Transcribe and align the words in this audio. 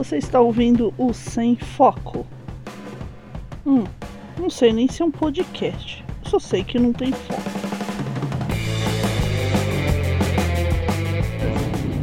Você 0.00 0.16
está 0.16 0.40
ouvindo 0.40 0.94
o 0.96 1.12
Sem 1.12 1.56
Foco. 1.56 2.24
Hum, 3.66 3.84
não 4.38 4.48
sei 4.48 4.72
nem 4.72 4.88
se 4.88 5.02
é 5.02 5.04
um 5.04 5.10
podcast. 5.10 6.02
Só 6.22 6.38
sei 6.38 6.64
que 6.64 6.78
não 6.78 6.90
tem 6.90 7.12
foco. 7.12 7.42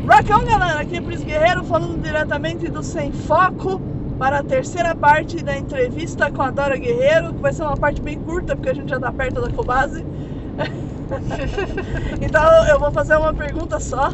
Rockão, 0.08 0.46
galera! 0.46 0.82
Aqui 0.82 0.98
é 0.98 1.02
Pris 1.02 1.24
Guerreiro 1.24 1.64
falando 1.64 2.00
diretamente 2.00 2.70
do 2.70 2.84
Sem 2.84 3.12
Foco 3.12 3.82
para 4.20 4.42
a 4.42 4.44
terceira 4.44 4.94
parte 4.94 5.44
da 5.44 5.58
entrevista 5.58 6.32
com 6.32 6.44
a 6.44 6.52
Dora 6.52 6.78
Guerreiro, 6.78 7.34
que 7.34 7.42
vai 7.42 7.52
ser 7.52 7.64
uma 7.64 7.78
parte 7.78 8.00
bem 8.00 8.20
curta, 8.20 8.56
porque 8.56 8.70
a 8.70 8.76
gente 8.76 8.90
já 8.90 8.98
está 8.98 9.12
perto 9.12 9.42
da 9.42 9.50
Cobase. 9.50 10.06
então 12.22 12.68
eu 12.68 12.80
vou 12.80 12.92
fazer 12.92 13.18
uma 13.18 13.34
pergunta 13.34 13.80
só 13.80 14.12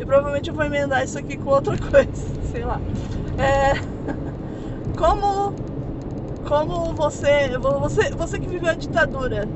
e 0.00 0.04
provavelmente 0.04 0.48
eu 0.48 0.54
vou 0.54 0.64
emendar 0.64 1.04
isso 1.04 1.18
aqui 1.18 1.36
com 1.36 1.50
outra 1.50 1.76
coisa, 1.78 2.41
sei 2.52 2.64
lá. 2.64 2.80
É, 3.38 3.72
como, 4.96 5.54
como 6.46 6.92
você, 6.94 7.58
você, 7.58 8.10
você 8.10 8.38
que 8.38 8.46
viveu 8.46 8.70
a 8.70 8.74
ditadura, 8.74 9.48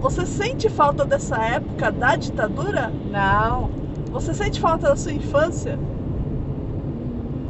você 0.00 0.26
sente 0.26 0.68
falta 0.70 1.04
dessa 1.04 1.36
época 1.36 1.92
da 1.92 2.16
ditadura? 2.16 2.90
Não. 3.10 3.70
Você 4.10 4.32
sente 4.32 4.58
falta 4.58 4.88
da 4.88 4.96
sua 4.96 5.12
infância? 5.12 5.78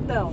Não. 0.06 0.32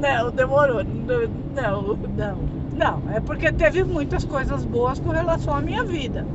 Não, 0.00 0.30
demorou. 0.30 0.82
Não, 0.82 1.96
não. 2.16 2.54
Não, 2.74 3.02
é 3.12 3.20
porque 3.20 3.52
teve 3.52 3.84
muitas 3.84 4.24
coisas 4.24 4.64
boas 4.64 4.98
com 4.98 5.10
relação 5.10 5.54
à 5.54 5.60
minha 5.60 5.84
vida. 5.84 6.26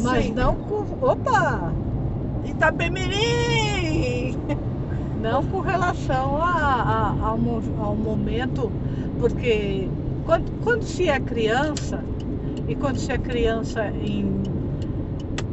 Mas 0.00 0.26
Sim. 0.26 0.34
não 0.34 0.54
com. 0.54 0.84
Opa! 1.00 1.72
Itapemirim! 2.44 4.36
Não 5.20 5.44
com 5.44 5.60
relação 5.60 6.42
a, 6.42 6.52
a- 6.52 7.16
ao, 7.20 7.38
ao 7.84 7.96
momento, 7.96 8.70
porque 9.18 9.88
quando, 10.24 10.50
quando 10.62 10.82
se 10.84 11.08
é 11.08 11.18
criança, 11.18 12.02
e 12.68 12.74
quando 12.76 12.98
se 12.98 13.10
é 13.10 13.18
criança 13.18 13.88
em, 13.88 14.42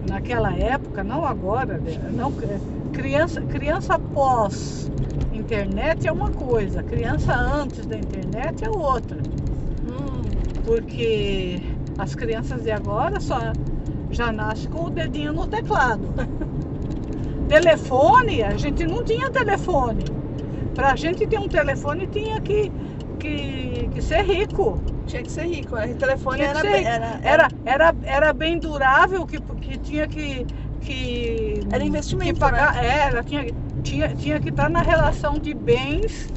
naquela 0.07 0.53
época, 0.53 1.03
não 1.03 1.25
agora, 1.25 1.77
né, 1.79 1.97
não, 2.13 2.31
criança, 2.91 3.41
criança 3.41 3.97
pós 3.99 4.91
internet 5.33 6.07
é 6.07 6.11
uma 6.11 6.31
coisa, 6.31 6.81
criança 6.83 7.35
antes 7.35 7.85
da 7.85 7.97
internet 7.97 8.63
é 8.63 8.69
outra. 8.69 9.17
Hum, 9.17 10.21
porque 10.63 11.61
as 11.97 12.15
crianças 12.15 12.63
de 12.63 12.71
agora 12.71 13.19
só 13.19 13.37
já 14.11 14.31
nascem 14.31 14.69
com 14.69 14.85
o 14.85 14.89
dedinho 14.89 15.33
no 15.33 15.45
teclado. 15.47 16.07
Telefone, 17.47 18.43
a 18.43 18.57
gente 18.57 18.85
não 18.85 19.03
tinha 19.03 19.29
telefone. 19.31 20.03
Para 20.73 20.91
a 20.91 20.95
gente 20.95 21.25
ter 21.27 21.39
um 21.39 21.47
telefone 21.47 22.07
tinha 22.07 22.41
que, 22.41 22.71
que, 23.19 23.87
que 23.93 24.01
ser 24.01 24.23
rico. 24.23 24.81
tinha 25.05 25.21
que 25.23 25.31
ser 25.31 25.45
rico, 25.45 25.75
né? 25.75 25.85
O 25.91 25.95
telefone 25.95 26.41
era, 26.41 26.59
ser 26.59 26.71
bem- 26.71 26.85
era, 26.85 27.19
Era, 27.23 27.47
era, 27.65 27.95
era 28.03 28.33
bem 28.33 28.59
durável, 28.59 29.25
que, 29.25 29.39
que 29.39 29.77
tinha 29.77 30.07
que. 30.07 30.45
que 30.81 31.61
Era 31.71 31.83
investimento, 31.83 32.33
que 32.33 32.39
pagar, 32.39 32.83
é, 32.83 33.07
ela 33.09 33.23
tinha, 33.23 33.45
tinha, 33.83 34.09
tinha 34.15 34.39
que 34.39 34.49
estar 34.49 34.69
na 34.69 34.81
relação 34.81 35.39
de 35.39 35.53
bens 35.53 36.33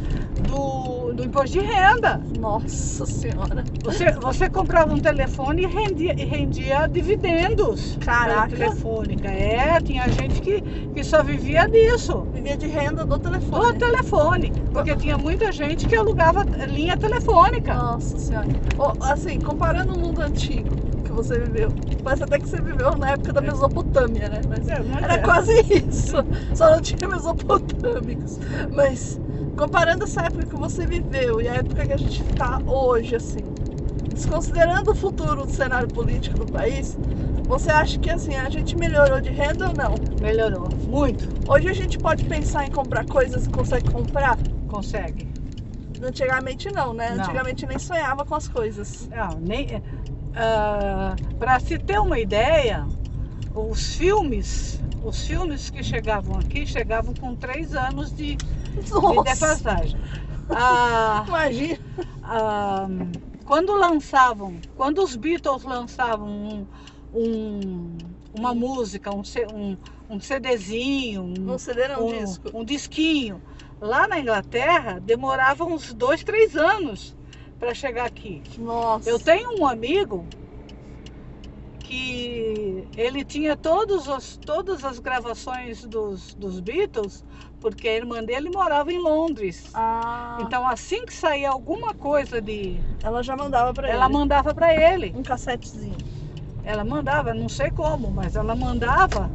do, 0.46 0.97
do 1.18 1.24
imposto 1.24 1.58
de 1.58 1.66
renda. 1.66 2.20
Nossa 2.38 3.04
senhora. 3.04 3.64
Você, 3.84 4.12
você 4.12 4.48
comprava 4.48 4.94
um 4.94 5.00
telefone 5.00 5.64
e 5.64 5.66
rendia, 5.66 6.14
e 6.16 6.24
rendia 6.24 6.86
dividendos. 6.86 7.98
Caraca. 8.00 8.48
Telefônica. 8.48 9.28
É, 9.28 9.80
tinha 9.80 10.08
gente 10.08 10.40
que, 10.40 10.60
que 10.62 11.02
só 11.02 11.22
vivia 11.24 11.66
disso. 11.68 12.24
Vivia 12.32 12.56
de 12.56 12.68
renda 12.68 13.04
do 13.04 13.18
Do 13.18 13.18
telefone. 13.18 13.78
telefone. 13.78 14.52
Porque 14.72 14.94
tinha 14.96 15.18
muita 15.18 15.50
gente 15.50 15.86
que 15.88 15.96
alugava 15.96 16.44
linha 16.68 16.96
telefônica. 16.96 17.74
Nossa 17.74 18.16
senhora. 18.18 18.46
Ô, 18.78 18.92
assim, 19.04 19.40
comparando 19.40 19.94
o 19.94 19.98
mundo 19.98 20.20
antigo 20.22 20.76
que 21.04 21.10
você 21.12 21.38
viveu, 21.40 21.70
parece 22.04 22.22
até 22.24 22.38
que 22.38 22.48
você 22.48 22.60
viveu 22.60 22.96
na 22.96 23.10
época 23.12 23.32
da 23.32 23.40
Mesopotâmia, 23.40 24.28
né? 24.28 24.40
Mas 24.48 24.68
É, 24.68 24.78
mas 24.80 25.02
era 25.02 25.14
é. 25.14 25.18
quase 25.18 25.52
isso. 25.88 26.16
Só 26.54 26.70
não 26.70 26.80
tinha 26.80 27.08
mesopotâmicos. 27.08 28.38
Mas 28.72 29.18
comparando 29.58 30.04
essa 30.04 30.22
época 30.22 30.46
que 30.46 30.56
você 30.56 30.86
viveu 30.86 31.40
e 31.40 31.48
a 31.48 31.54
época 31.54 31.84
que 31.84 31.92
a 31.92 31.96
gente 31.96 32.22
tá 32.34 32.60
hoje, 32.64 33.16
assim, 33.16 33.40
desconsiderando 34.14 34.92
o 34.92 34.94
futuro 34.94 35.44
do 35.44 35.52
cenário 35.52 35.88
político 35.88 36.38
do 36.38 36.52
país, 36.52 36.96
você 37.42 37.70
acha 37.70 37.98
que 37.98 38.08
assim, 38.08 38.36
a 38.36 38.48
gente 38.48 38.76
melhorou 38.76 39.20
de 39.20 39.30
renda 39.30 39.68
ou 39.68 39.74
não? 39.74 39.94
Melhorou. 40.22 40.68
Muito. 40.86 41.28
Hoje 41.50 41.68
a 41.68 41.72
gente 41.72 41.98
pode 41.98 42.24
pensar 42.24 42.66
em 42.66 42.70
comprar 42.70 43.04
coisas 43.06 43.46
e 43.46 43.50
consegue 43.50 43.90
comprar? 43.90 44.38
Consegue. 44.68 45.28
Antigamente 46.00 46.70
não, 46.70 46.94
né? 46.94 47.10
Não. 47.10 47.24
Antigamente 47.24 47.66
nem 47.66 47.78
sonhava 47.80 48.24
com 48.24 48.36
as 48.36 48.46
coisas. 48.46 49.08
Não, 49.08 49.40
nem. 49.40 49.82
Para 51.36 51.58
se 51.58 51.78
ter 51.78 51.98
uma 51.98 52.18
ideia, 52.20 52.86
os 53.52 53.96
filmes, 53.96 54.80
os 55.02 55.26
filmes 55.26 55.70
que 55.70 55.82
chegavam 55.82 56.38
aqui 56.38 56.66
chegavam 56.66 57.14
com 57.14 57.34
três 57.34 57.74
anos 57.74 58.12
de, 58.12 58.36
de 58.36 59.22
defasagem. 59.24 59.96
Ah, 60.50 61.24
imagina. 61.28 61.78
ah, 62.22 62.88
quando 63.44 63.72
lançavam, 63.74 64.56
quando 64.76 65.02
os 65.02 65.14
Beatles 65.16 65.62
lançavam 65.64 66.28
um, 66.28 66.66
um- 67.14 67.96
uma 68.34 68.54
música, 68.54 69.10
um, 69.12 69.22
um, 69.54 69.76
um 70.10 70.20
CDzinho, 70.20 71.22
um, 71.22 71.34
Não 71.34 71.58
CD 71.58 71.88
não, 71.88 72.06
um, 72.06 72.24
disco. 72.24 72.50
um 72.58 72.64
disquinho, 72.64 73.40
lá 73.80 74.06
na 74.08 74.18
Inglaterra 74.20 75.00
demorava 75.00 75.64
uns 75.64 75.92
dois, 75.94 76.22
três 76.22 76.56
anos 76.56 77.16
para 77.58 77.74
chegar 77.74 78.04
aqui. 78.06 78.42
Nossa. 78.58 79.08
Eu 79.08 79.18
tenho 79.18 79.58
um 79.60 79.66
amigo 79.66 80.24
que 81.80 82.67
ele 82.96 83.24
tinha 83.24 83.56
todos 83.56 84.06
os, 84.08 84.36
todas 84.36 84.84
as 84.84 84.98
gravações 84.98 85.84
dos, 85.84 86.34
dos 86.34 86.60
Beatles, 86.60 87.24
porque 87.60 87.88
a 87.88 87.96
irmã 87.96 88.22
dele 88.22 88.50
morava 88.50 88.92
em 88.92 88.98
Londres. 88.98 89.70
Ah, 89.74 90.38
Então, 90.40 90.66
assim 90.66 91.04
que 91.04 91.12
saía 91.12 91.50
alguma 91.50 91.94
coisa 91.94 92.40
de. 92.40 92.78
ela 93.02 93.22
já 93.22 93.36
mandava 93.36 93.72
pra 93.74 93.88
Ela 93.88 94.04
ele. 94.06 94.14
mandava 94.14 94.54
para 94.54 94.74
ele. 94.74 95.12
Um 95.16 95.22
cassetezinho. 95.22 95.96
Ela 96.64 96.84
mandava, 96.84 97.32
não 97.34 97.48
sei 97.48 97.70
como, 97.70 98.10
mas 98.10 98.36
ela 98.36 98.54
mandava. 98.54 99.30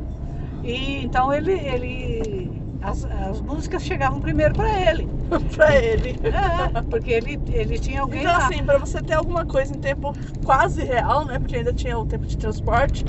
E 0.63 1.03
então 1.03 1.33
ele. 1.33 1.51
ele 1.51 2.62
as, 2.83 3.03
as 3.05 3.41
músicas 3.41 3.83
chegavam 3.83 4.19
primeiro 4.19 4.53
para 4.55 4.91
ele. 4.91 5.09
pra 5.55 5.75
ele. 5.75 6.19
É, 6.23 6.81
porque 6.89 7.11
ele, 7.11 7.41
ele 7.49 7.79
tinha 7.79 8.01
alguém 8.01 8.21
Então, 8.21 8.35
lá. 8.35 8.47
assim, 8.47 8.63
pra 8.66 8.77
você 8.77 9.01
ter 9.01 9.13
alguma 9.13 9.45
coisa 9.45 9.73
em 9.73 9.79
tempo 9.79 10.13
quase 10.44 10.83
real, 10.83 11.25
né? 11.25 11.39
Porque 11.39 11.55
ainda 11.57 11.73
tinha 11.73 11.97
o 11.97 12.05
tempo 12.05 12.25
de 12.27 12.38
transporte 12.38 13.03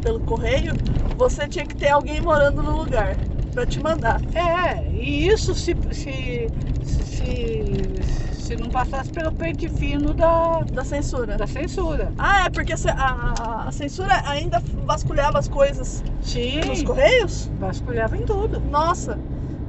pelo 0.00 0.20
correio, 0.20 0.74
você 1.16 1.48
tinha 1.48 1.66
que 1.66 1.76
ter 1.76 1.88
alguém 1.90 2.20
morando 2.20 2.62
no 2.62 2.76
lugar 2.76 3.16
pra 3.52 3.66
te 3.66 3.80
mandar. 3.80 4.20
É, 4.34 4.92
e 4.96 5.26
isso 5.28 5.54
se, 5.54 5.74
se, 5.92 6.52
se, 6.80 8.00
se 8.50 8.56
não 8.56 8.68
passasse 8.68 9.12
pelo 9.12 9.30
pente 9.30 9.68
fino 9.68 10.12
da, 10.12 10.64
Da 10.72 10.84
censura. 10.84 11.36
da 11.36 11.46
censura. 11.46 12.12
Ah, 12.18 12.46
é 12.46 12.50
porque 12.50 12.72
a, 12.72 12.76
a- 12.96 13.68
a- 13.68 13.72
censura 13.72 14.12
ainda 14.26 14.60
vasculhava 14.84 15.38
as 15.38 15.46
coisas 15.46 16.02
Sim, 16.20 16.60
nos 16.62 16.82
correios? 16.82 17.48
vasculhava 17.60 18.16
em 18.16 18.24
tudo. 18.24 18.60
Nossa. 18.68 19.20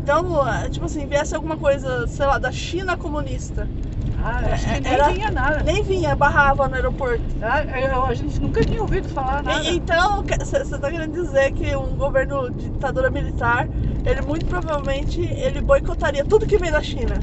Então, 0.02 0.48
é, 0.48 0.68
tipo 0.68 0.88
assim, 0.88 1.06
viesse 1.06 1.36
alguma 1.36 1.58
coisa, 1.58 2.08
sei 2.08 2.26
lá, 2.26 2.40
da 2.40 2.52
China 2.52 2.98
comunista. 2.98 3.70
Ah, 4.24 4.40
acho 4.52 4.66
que 4.68 4.80
nem 4.82 4.94
Era- 4.94 5.14
tinha 5.14 5.30
nada. 5.32 5.64
Nem 5.64 5.84
vinha, 5.84 6.16
barrava 6.16 6.68
no 6.68 6.74
aeroporto. 6.74 7.24
Ah, 7.40 7.62
eu- 7.80 8.06
a 8.06 8.14
gente 8.16 8.42
nunca 8.42 8.62
tinha 8.66 8.82
ouvido 8.82 9.08
falar 9.10 9.44
nada. 9.44 9.64
E- 9.64 9.78
Então, 9.78 10.24
você 10.24 10.58
está 10.58 10.90
querendo 10.90 11.14
dizer 11.14 11.52
que 11.54 11.76
um 11.76 11.96
governo 11.96 12.50
de 12.50 12.70
ditadura 12.70 13.12
militar, 13.12 13.68
ele 14.04 14.22
muito 14.24 14.46
provavelmente 14.48 15.22
ele 15.22 15.62
boicotaria 15.62 16.26
tudo 16.26 16.48
que 16.48 16.58
vem 16.58 16.72
da 16.72 16.82
China. 16.82 17.16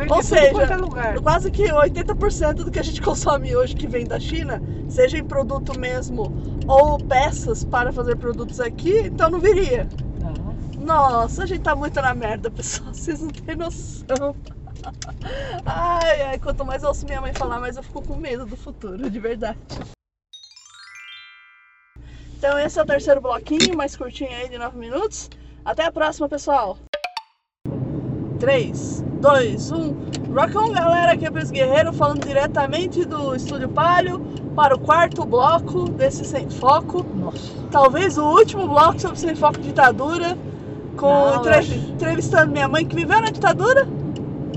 Vem 0.00 0.10
Ou 0.10 0.22
seja, 0.22 0.62
é. 0.96 1.20
Quase 1.20 1.50
que 1.50 1.64
80% 1.64 2.54
do 2.54 2.70
que 2.70 2.78
a 2.78 2.82
gente 2.82 3.00
consome 3.02 3.54
hoje 3.54 3.76
que 3.76 3.86
vem 3.86 4.06
da 4.06 4.18
China, 4.18 4.62
seja 4.88 5.18
em 5.18 5.24
produto 5.24 5.78
mesmo 5.78 6.32
ou 6.66 6.96
peças 6.98 7.64
para 7.64 7.92
fazer 7.92 8.16
produtos 8.16 8.60
aqui, 8.60 9.00
então 9.00 9.28
não 9.28 9.38
viria. 9.38 9.86
Não. 10.18 10.86
Nossa, 10.86 11.42
a 11.42 11.46
gente 11.46 11.60
tá 11.60 11.76
muito 11.76 12.00
na 12.00 12.14
merda, 12.14 12.50
pessoal. 12.50 12.88
Vocês 12.94 13.20
não 13.20 13.28
têm 13.28 13.56
noção. 13.56 14.34
Ai, 15.66 16.22
ai, 16.22 16.38
quanto 16.38 16.64
mais 16.64 16.82
eu 16.82 16.88
ouço 16.88 17.04
minha 17.04 17.20
mãe 17.20 17.34
falar, 17.34 17.60
mais 17.60 17.76
eu 17.76 17.82
fico 17.82 18.00
com 18.00 18.16
medo 18.16 18.46
do 18.46 18.56
futuro, 18.56 19.10
de 19.10 19.20
verdade. 19.20 19.58
Então 22.38 22.58
esse 22.58 22.78
é 22.78 22.82
o 22.82 22.86
terceiro 22.86 23.20
bloquinho, 23.20 23.76
mais 23.76 23.94
curtinho 23.94 24.30
aí 24.30 24.48
de 24.48 24.56
9 24.56 24.78
minutos. 24.78 25.28
Até 25.62 25.84
a 25.84 25.92
próxima, 25.92 26.30
pessoal. 26.30 26.78
3, 28.40 29.04
2, 29.20 29.70
1. 29.70 29.94
Rock 30.34 30.56
on, 30.56 30.72
galera, 30.72 31.12
aqui 31.12 31.26
é 31.26 31.30
Pris 31.30 31.50
Guerreiro 31.50 31.92
falando 31.92 32.26
diretamente 32.26 33.04
do 33.04 33.34
Estúdio 33.36 33.68
Palio 33.68 34.20
para 34.56 34.74
o 34.74 34.78
quarto 34.78 35.24
bloco 35.26 35.88
desse 35.90 36.24
Sem 36.24 36.48
Foco. 36.48 37.04
Nossa. 37.14 37.52
Talvez 37.70 38.16
o 38.16 38.24
último 38.24 38.66
bloco 38.66 38.98
sobre 39.00 39.18
Sem 39.18 39.34
Foco 39.34 39.60
ditadura, 39.60 40.36
com 40.96 41.06
Não, 41.06 41.44
acho- 41.50 41.74
entrevistando 41.74 42.50
minha 42.50 42.66
mãe 42.66 42.84
que 42.86 42.96
viveu 42.96 43.20
na 43.20 43.30
ditadura. 43.30 43.86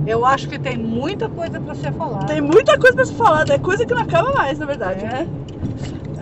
Eu 0.08 0.26
acho 0.26 0.48
que 0.50 0.58
tem 0.60 0.78
muita 0.78 1.30
coisa 1.30 1.60
para 1.60 1.76
ser 1.76 1.94
falada. 1.94 2.26
Tem 2.26 2.42
muita 2.42 2.78
coisa 2.78 2.96
pra 2.96 3.06
se 3.06 3.14
falar, 3.14 3.50
é 3.50 3.58
coisa 3.58 3.86
que 3.86 3.94
não 3.94 4.02
acaba 4.02 4.32
mais, 4.34 4.60
na 4.60 4.66
verdade, 4.66 5.02
É. 5.04 5.08
né? 5.08 5.28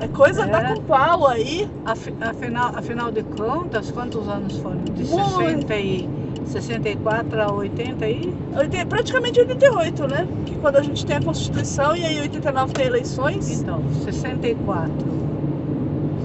É 0.01 0.07
coisa 0.07 0.43
É. 0.43 0.47
da 0.47 0.75
com 0.75 0.81
pau 0.83 1.27
aí. 1.27 1.69
Afi- 1.85 2.13
Afinal, 2.21 2.71
afinal 2.75 3.11
de 3.11 3.21
contas, 3.23 3.91
quantos 3.91 4.27
anos 4.27 4.57
foram? 4.57 4.77
De 4.83 5.03
Muito. 5.03 5.29
60 5.37 5.75
e, 5.75 6.09
64 6.45 7.41
a 7.41 7.51
80 7.53 8.05
aí? 8.05 8.33
Oitenta- 8.57 8.85
Praticamente 8.87 9.39
88, 9.39 10.07
né? 10.07 10.27
Que 10.45 10.55
quando 10.57 10.75
a 10.77 10.81
gente 10.83 11.05
tem 11.05 11.15
a 11.17 11.21
Constituição 11.21 11.95
e 11.95 12.03
aí 12.05 12.19
89 12.21 12.73
tem 12.73 12.85
eleições. 12.87 13.61
Então, 13.61 13.81
64. 14.03 14.91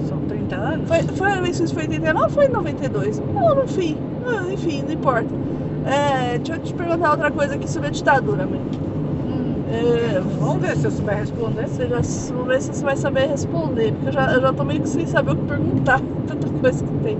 São 0.07 0.17
30 0.27 0.55
anos? 0.55 0.87
Foi, 0.87 1.03
foi 1.03 1.37
eleições 1.37 1.71
foi 1.71 1.83
em 1.83 1.87
89 1.89 2.23
ou 2.25 2.29
foi 2.29 2.45
em 2.45 2.49
92? 2.49 3.19
Não, 3.33 3.63
enfim. 3.63 3.97
Ah, 4.25 4.51
Enfim, 4.53 4.83
não 4.83 4.93
importa. 4.93 5.27
É, 5.85 6.37
deixa 6.37 6.53
eu 6.55 6.59
te 6.59 6.73
perguntar 6.73 7.11
outra 7.11 7.31
coisa 7.31 7.55
aqui 7.55 7.69
sobre 7.69 7.87
a 7.87 7.91
ditadura, 7.91 8.45
mãe. 8.45 8.59
Hum, 8.59 9.53
É, 9.71 10.19
Vamos 10.39 10.61
ver 10.61 10.75
se 10.75 10.85
eu 10.85 10.91
souber 10.91 11.17
responder. 11.17 11.67
você 11.67 11.87
já, 11.87 12.01
vamos 12.33 12.47
ver 12.47 12.61
se 12.61 12.73
você 12.73 12.83
vai 12.83 12.97
saber 12.97 13.27
responder, 13.27 13.93
porque 13.93 14.09
eu 14.09 14.13
já, 14.13 14.33
eu 14.33 14.41
já 14.41 14.51
tô 14.53 14.63
meio 14.65 14.81
que 14.81 14.89
sem 14.89 15.05
saber 15.07 15.31
o 15.31 15.35
que 15.37 15.43
perguntar. 15.43 16.01
Tanta 16.27 16.49
coisa 16.59 16.83
que 16.83 16.91
tem. 17.03 17.17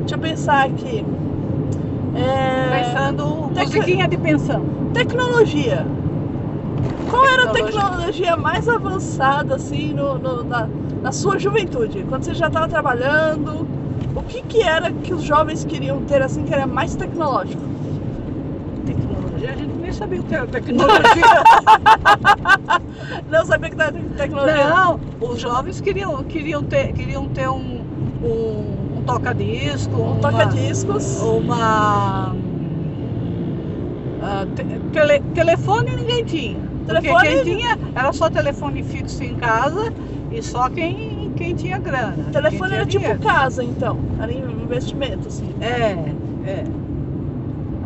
Deixa 0.00 0.14
eu 0.14 0.18
pensar 0.18 0.64
aqui. 0.66 1.04
É, 2.16 2.84
Pensando, 2.84 3.50
Tec- 3.54 3.66
musiquinha 3.66 4.08
de 4.08 4.16
pensão. 4.16 4.64
Tecnologia. 4.92 5.86
Qual 7.10 7.24
era 7.26 7.44
a 7.44 7.48
Tecnologia. 7.48 8.36
mais 8.36 8.68
avançada, 8.68 9.56
assim, 9.56 9.92
no, 9.92 10.18
no- 10.18 10.44
na, 10.44 10.68
na 11.02 11.12
sua 11.12 11.38
juventude? 11.38 12.04
Quando 12.08 12.24
você 12.24 12.34
já 12.34 12.46
estava 12.48 12.68
trabalhando, 12.68 13.66
o 14.14 14.22
que 14.22 14.42
que 14.42 14.62
era 14.62 14.90
que 14.90 15.12
os 15.12 15.22
jovens 15.22 15.64
queriam 15.64 16.00
ter, 16.02 16.22
assim, 16.22 16.44
que 16.44 16.52
era 16.54 16.66
mais 16.66 16.94
tecnológico? 16.96 17.62
Tecnologia, 18.86 19.50
a 19.52 19.56
gente 19.56 19.74
nem 19.76 19.92
sabia 19.92 20.20
o 20.20 20.24
que 20.24 20.34
era 20.34 20.46
tecnologia. 20.48 21.42
Não 23.30 23.44
sabia 23.44 23.70
que 23.70 23.80
era 23.80 23.92
te- 23.92 23.98
tecnologia. 24.16 24.68
Não, 24.68 25.00
os 25.20 25.40
jovens 25.40 25.80
queriam, 25.80 26.22
queriam 26.24 26.62
ter, 26.62 26.92
queriam 26.92 27.26
ter 27.28 27.48
um, 27.48 27.80
um 28.22 28.83
toca-disco, 29.04 29.96
Um 30.00 30.20
toca-discos. 30.20 31.20
uma. 31.20 32.34
ah, 34.22 34.46
te- 34.54 34.64
tele- 34.92 35.22
telefone 35.34 35.96
ninguém 35.96 36.24
tinha. 36.24 36.58
Porque 36.86 37.00
Telefone- 37.08 37.28
quem 37.28 37.44
tinha 37.56 37.78
era 37.94 38.12
só 38.12 38.28
telefone 38.28 38.82
fixo 38.82 39.24
em 39.24 39.34
casa 39.36 39.92
e 40.30 40.42
só 40.42 40.68
quem, 40.68 41.32
quem 41.34 41.54
tinha 41.54 41.78
grana. 41.78 42.24
telefone 42.30 42.74
era 42.74 42.84
tipo 42.86 43.00
dinheiro. 43.00 43.20
casa, 43.20 43.64
então. 43.64 43.98
Era 44.20 44.32
investimento, 44.32 45.28
assim. 45.28 45.48
É, 45.60 45.96
é. 46.50 46.64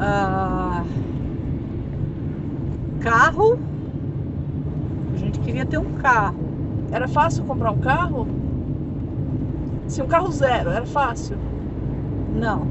Ah, 0.00 0.82
carro. 3.00 3.58
A 5.14 5.18
gente 5.18 5.38
queria 5.40 5.64
ter 5.66 5.78
um 5.78 5.92
carro. 5.94 6.36
Era 6.90 7.06
fácil 7.06 7.44
comprar 7.44 7.70
um 7.70 7.78
carro? 7.78 8.26
Se 9.88 10.02
um 10.02 10.06
carro 10.06 10.30
zero, 10.30 10.70
era 10.70 10.86
fácil. 10.86 11.36
Não, 12.34 12.66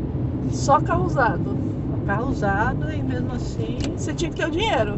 Só 0.52 0.80
carro 0.80 1.06
usado. 1.06 1.58
carro 2.06 2.30
usado 2.30 2.90
e 2.90 3.04
mesmo 3.04 3.34
assim 3.34 3.78
Você 3.98 4.14
tinha 4.14 4.32
que 4.32 4.38
ter 4.38 4.48
o 4.48 4.52
dinheiro. 4.52 4.98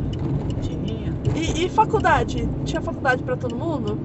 tinha. 0.62 1.14
E, 1.36 1.66
e 1.66 1.70
faculdade? 1.70 2.48
Tinha 2.66 2.82
faculdade 2.82 3.24
pra 3.24 3.36
todo 3.36 3.56
mundo? 3.56 3.98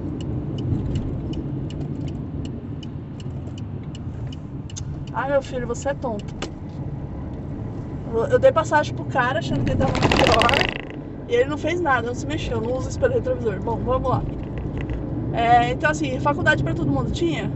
Ai, 5.13 5.29
meu 5.31 5.41
filho, 5.41 5.67
você 5.67 5.89
é 5.89 5.93
tonto. 5.93 6.33
Eu- 8.31 8.39
dei 8.39 8.51
passagem 8.51 8.95
pro 8.95 9.05
cara 9.05 9.39
achando 9.39 9.63
que 9.63 9.71
ele 9.71 9.79
tava 9.79 9.91
pior. 9.93 10.85
E 11.27 11.33
ele 11.35 11.49
não 11.49 11.57
fez 11.57 11.79
nada, 11.81 12.07
não 12.07 12.15
se 12.15 12.25
mexeu, 12.25 12.61
não 12.61 12.73
usa 12.77 12.89
espelho 12.89 13.13
retrovisor. 13.13 13.59
Bom, 13.61 13.77
vamos 13.77 14.09
lá. 14.09 14.21
É, 15.33 15.71
então, 15.71 15.91
assim, 15.91 16.19
faculdade 16.19 16.63
pra 16.63 16.73
todo 16.73 16.91
mundo 16.91 17.11
tinha? 17.11 17.51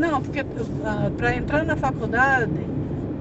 Não, 0.00 0.22
porque 0.22 0.42
para 1.16 1.36
entrar 1.36 1.64
na 1.64 1.76
faculdade, 1.76 2.50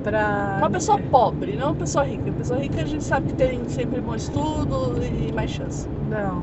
para. 0.02 0.56
Uma 0.60 0.70
pessoa 0.70 0.98
pobre, 0.98 1.58
não 1.58 1.68
uma 1.68 1.76
pessoa 1.76 2.06
rica. 2.06 2.24
Uma 2.24 2.34
pessoa 2.34 2.60
rica 2.60 2.82
a 2.82 2.86
gente 2.86 3.04
sabe 3.04 3.28
que 3.28 3.34
tem 3.34 3.68
sempre 3.68 4.00
bom 4.00 4.16
estudo 4.16 4.96
e 5.04 5.32
mais 5.34 5.52
chance. 5.52 5.88
Não, 6.10 6.36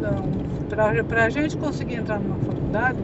não. 0.00 0.14
não. 0.14 1.04
Para 1.04 1.24
a 1.24 1.28
gente 1.30 1.56
conseguir 1.56 1.96
entrar 1.96 2.20
numa 2.20 2.36
faculdade, 2.36 2.98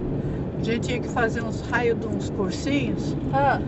a 0.60 0.62
gente 0.62 0.80
tinha 0.86 1.00
que 1.00 1.08
fazer 1.08 1.42
uns 1.42 1.60
raios 1.62 1.98
de 1.98 2.06
uns 2.06 2.30
cursinhos 2.30 3.16
Ah, 3.32 3.60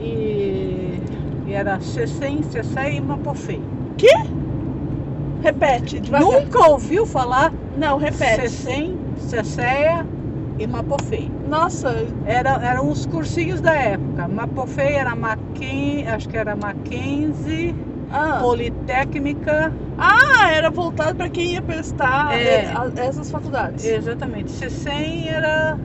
e, 0.00 1.00
e 1.46 1.52
era 1.52 1.80
CCEM, 1.80 2.42
CCE 2.42 2.96
e 2.96 3.00
Mapofei. 3.00 3.62
repete, 5.42 6.00
devagar. 6.00 6.26
Nunca 6.26 6.68
ouviu 6.68 7.06
falar 7.06 7.52
Não, 7.76 7.96
repete. 7.98 8.48
CCEM, 8.48 8.96
CCEA 9.18 10.06
e 10.58 10.66
Mapofei. 10.66 11.30
Nossa, 11.48 12.06
Era, 12.24 12.54
eram 12.64 12.90
os 12.90 13.06
cursinhos 13.06 13.60
da 13.60 13.74
época. 13.74 14.26
Mapofei 14.28 14.94
era 14.94 15.14
Mackenzie, 15.14 16.06
acho 16.06 16.28
que 16.28 16.36
era 16.36 16.56
Mackenzie, 16.56 17.74
ah. 18.10 18.38
Politécnica. 18.40 19.72
Ah, 19.98 20.50
era 20.52 20.70
voltado 20.70 21.14
para 21.16 21.28
quem 21.28 21.52
ia 21.54 21.62
prestar 21.62 22.32
É. 22.38 22.66
a- 22.66 22.90
essas 22.96 23.30
faculdades. 23.30 23.84
Exatamente. 23.84 24.50
CCEM 24.52 25.28
era, 25.28 25.78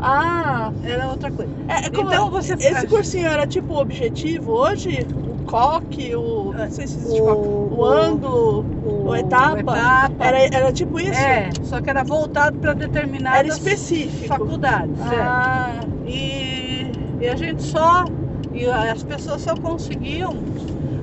Ah, 0.00 0.70
era 0.84 1.08
outra 1.08 1.30
coisa. 1.30 1.50
é, 1.68 1.86
Então 1.88 2.30
você 2.30 2.54
esse 2.54 2.72
faz- 2.72 2.84
cursinho 2.88 3.26
era 3.26 3.46
tipo 3.46 3.74
objetivo 3.80 4.52
hoje? 4.52 5.04
O 5.12 5.44
coque, 5.44 6.14
o. 6.14 6.37
Não 6.58 6.70
sei 6.70 6.86
se 6.86 6.98
existe 6.98 7.20
O- 7.20 7.24
coque. 7.24 7.74
O 7.74 7.84
ângulo, 7.84 8.64
o 9.06 9.14
etapa. 9.16 9.60
etapa. 9.60 10.24
Era, 10.24 10.38
era 10.56 10.72
tipo 10.72 10.98
isso? 10.98 11.12
É, 11.18 11.50
só 11.62 11.80
que 11.80 11.88
era 11.88 12.02
voltado 12.02 12.58
para 12.58 12.72
determinadas 12.74 13.38
Era 13.38 13.48
específico. 13.48 14.26
faculdades. 14.28 15.00
é. 15.12 15.16
Ah, 15.20 15.80
E, 16.06 16.90
e 17.20 17.28
a 17.28 17.36
gente 17.36 17.62
só. 17.62 18.04
E 18.52 18.66
as 18.66 19.02
pessoas 19.04 19.42
só 19.42 19.54
conseguiam 19.54 20.34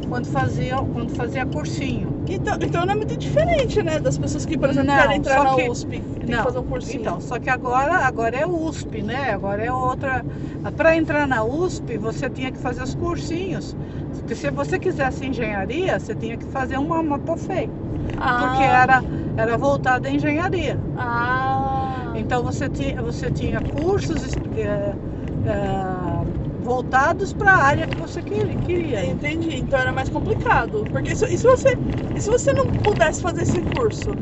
quando 0.10 0.26
faziam 0.28 0.86
quando 0.88 1.16
fazia 1.16 1.46
cursinho. 1.46 2.22
então, 2.30 2.56
então 2.62 2.86
não 2.86 2.94
é 2.94 2.96
muito 2.98 3.16
diferente, 3.18 3.82
né? 3.82 4.00
Das 4.00 4.18
pessoas 4.18 4.46
que, 4.46 4.58
por 4.58 4.70
exemplo, 4.70 4.88
Não, 4.92 5.02
querem 5.02 5.18
entrar 5.18 5.44
na 5.44 5.56
que- 5.56 5.70
USP. 5.70 6.02
Tem 6.20 6.30
não, 6.30 6.38
que 6.40 6.44
fazer 6.44 6.60
um 6.60 6.64
cursinho. 6.64 7.02
Então, 7.02 7.22
só 7.22 7.40
que 7.40 7.50
agora, 7.50 8.06
agora 8.06 8.36
é 8.38 8.46
USP, 8.46 9.02
né? 9.02 9.32
Agora 9.32 9.64
é 9.64 9.72
outra. 9.72 10.26
Para 10.76 10.96
entrar 10.98 11.28
na 11.28 11.44
USP, 11.44 11.98
você 11.98 12.30
tinha 12.30 12.52
que 12.52 12.58
fazer 12.58 12.82
os 12.84 12.94
cursinhos. 12.96 13.76
Porque 14.26 14.36
se 14.36 14.52
você 14.52 14.80
quisesse 14.80 15.26
engenharia, 15.26 16.00
você 16.00 16.16
tinha 16.16 16.38
que 16.38 16.46
fazer 16.48 16.78
uma, 16.78 17.00
uma 17.00 17.20
POFEI. 17.20 17.74
ah, 18.18 18.32
Porque 18.36 18.64
era, 18.64 19.06
era 19.38 19.58
voltada 19.58 20.08
à 20.08 20.12
engenharia. 20.12 20.84
Ah, 20.96 22.14
Então 22.14 22.44
você 22.44 22.70
tinha, 22.70 23.02
você 23.02 23.32
tinha 23.32 23.62
cursos 23.62 24.40
eh, 24.56 24.98
eh, 25.44 26.26
voltados 26.58 27.34
para 27.34 27.52
a 27.54 27.64
área 27.64 27.88
que 27.88 27.98
você 27.98 28.24
queria. 28.24 29.06
entendi. 29.06 29.56
Então 29.58 29.80
era 29.80 29.92
mais 29.94 30.10
complicado. 30.10 30.88
Porque 30.88 31.16
se, 31.16 31.26
e 31.34 31.38
se 31.38 31.44
você, 31.48 31.78
e 32.14 32.22
se 32.22 32.30
você 32.30 32.54
não 32.54 32.72
pudesse 32.82 33.22
fazer 33.22 33.42
esse 33.44 33.64
curso? 33.64 34.20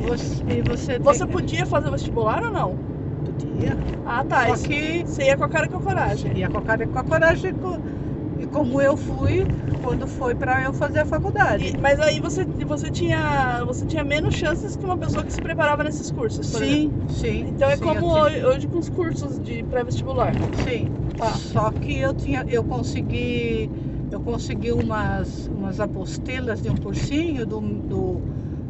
Você, 0.00 0.62
você, 0.62 1.00
Você 1.00 1.26
tem- 1.26 1.26
podia 1.26 1.66
fazer 1.66 1.90
vestibular 1.90 2.42
ou 2.42 2.52
não? 2.52 2.80
podia. 3.24 3.76
Ah, 4.04 4.24
tá. 4.24 4.46
Só 4.46 4.56
que 4.58 5.04
Você 5.04 5.24
ia 5.26 5.36
com 5.36 5.44
a 5.44 5.48
cara 5.48 5.66
e 5.66 5.70
com 5.70 5.76
a 5.76 5.82
coragem. 5.82 6.32
ia 6.38 6.48
com 6.50 6.58
a 6.58 6.62
cara 6.62 6.84
e 6.84 6.88
com 6.88 6.98
a 6.98 7.04
coragem. 7.04 7.54
co- 7.54 7.80
E 8.06 8.07
como 8.48 8.80
eu 8.80 8.96
fui 8.96 9.48
quando 9.80 10.06
foi 10.08 10.34
para 10.34 10.62
eu 10.64 10.72
fazer 10.74 11.00
a 11.00 11.06
faculdade. 11.06 11.64
E- 11.66 11.76
mas 11.78 11.98
aí 12.00 12.20
você, 12.20 12.44
você, 12.66 12.90
tinha, 12.90 13.64
você 13.64 13.86
tinha 13.86 14.04
menos 14.04 14.34
chances 14.34 14.76
que 14.76 14.84
uma 14.86 14.98
pessoa 14.98 15.24
que 15.24 15.32
se 15.32 15.40
preparava 15.40 15.84
nesses 15.84 16.10
cursos, 16.10 16.46
por 16.48 16.62
exemplo. 16.62 16.86
Sim, 16.86 17.08
sim. 17.08 17.44
Então 17.46 17.68
é 17.68 17.76
sim, 17.76 17.82
como 17.82 18.06
tinha- 18.08 18.24
hoje, 18.24 18.44
hoje 18.44 18.68
com 18.68 18.78
os 18.78 18.88
cursos 18.88 19.38
de 19.40 19.64
pré-vestibular. 19.64 20.36
Sim. 20.52 20.92
Tá. 21.16 21.30
Só 21.30 21.72
que 21.72 21.96
eu 21.98 22.14
tinha, 22.14 22.44
eu 22.48 22.64
consegui, 22.64 23.70
eu 24.10 24.20
consegui 24.20 24.72
umas, 24.72 25.46
umas 25.48 25.80
apostilas 25.80 26.60
de 26.62 26.70
um 26.70 26.78
cursinho 26.78 27.46
do, 27.46 27.60
do, 27.82 28.24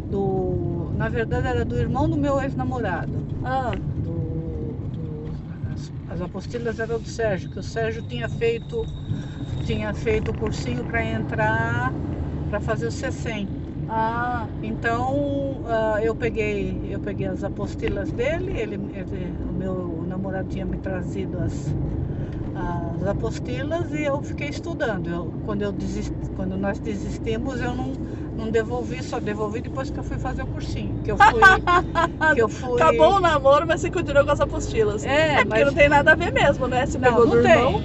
do- 0.05 0.93
na 0.95 1.09
verdade 1.09 1.47
era 1.47 1.65
do 1.65 1.77
irmão 1.79 2.09
do 2.09 2.17
meu 2.17 2.41
ex-namorado. 2.41 3.27
Ah, 3.43 3.79
as, 6.21 6.23
as 6.23 6.23
apostilas 6.23 6.79
eram 6.79 7.01
do 7.01 7.09
Sérgio, 7.09 7.51
que 7.51 7.59
o 7.59 7.63
Sérgio 7.63 8.03
tinha 8.03 8.29
feito, 8.29 8.89
tinha 9.63 9.95
feito 9.95 10.31
o 10.33 10.35
cursinho 10.37 10.85
para 10.87 11.05
entrar, 11.05 11.95
para 12.49 12.61
fazer 12.61 12.87
o 12.89 12.93
C100. 12.93 13.51
ah, 13.87 14.51
Então 14.63 15.63
ah, 15.67 15.99
eu 16.03 16.17
peguei, 16.17 16.95
eu 16.95 17.01
peguei 17.01 17.27
as 17.29 17.45
apostilas 17.45 18.13
dele, 18.13 18.53
ele, 18.59 18.77
ele- 18.93 19.45
o 19.45 19.53
meu 19.53 20.05
namorado 20.07 20.49
tinha 20.49 20.67
me 20.67 20.79
trazido 20.79 21.39
as, 21.41 21.77
as 22.53 23.03
apostilas 23.05 23.91
e 23.93 24.05
eu 24.05 24.23
fiquei 24.23 24.49
estudando. 24.49 25.09
Eu, 25.09 25.35
quando, 25.43 25.63
eu 25.63 25.73
desisti, 25.73 26.15
quando 26.35 26.57
nós 26.57 26.81
desistimos, 26.81 27.61
eu 27.61 27.75
não, 27.75 27.93
não 28.39 28.51
devolvi, 28.51 29.03
só 29.03 29.21
devolvi 29.21 29.61
depois 29.61 29.91
que 29.91 29.99
eu 29.99 30.05
fui 30.05 30.19
fazer 30.19 30.43
o 30.43 30.49
cursinho. 30.49 31.03
Que 31.03 31.11
eu 31.13 31.19
fui. 31.19 31.45
que 32.35 32.41
eu 32.43 32.49
fui 32.49 32.83
acabou 32.83 33.17
o 33.17 33.21
namoro, 33.21 33.67
mas 33.67 33.81
você 33.81 33.91
continuou 33.91 34.25
com 34.25 34.33
as 34.33 34.41
apostilas. 34.41 35.05
É, 35.05 35.39
É, 35.41 35.45
porque 35.45 35.49
mas 35.61 35.67
não 35.67 35.73
tem 35.75 35.89
nada 35.89 36.13
a 36.13 36.17
ver 36.17 36.33
mesmo, 36.33 36.67
né? 36.69 36.85
Não, 36.87 36.99
pegou 37.01 37.27
não 37.27 37.31
do 37.33 37.41
tem. 37.43 37.53
irmão. 37.53 37.83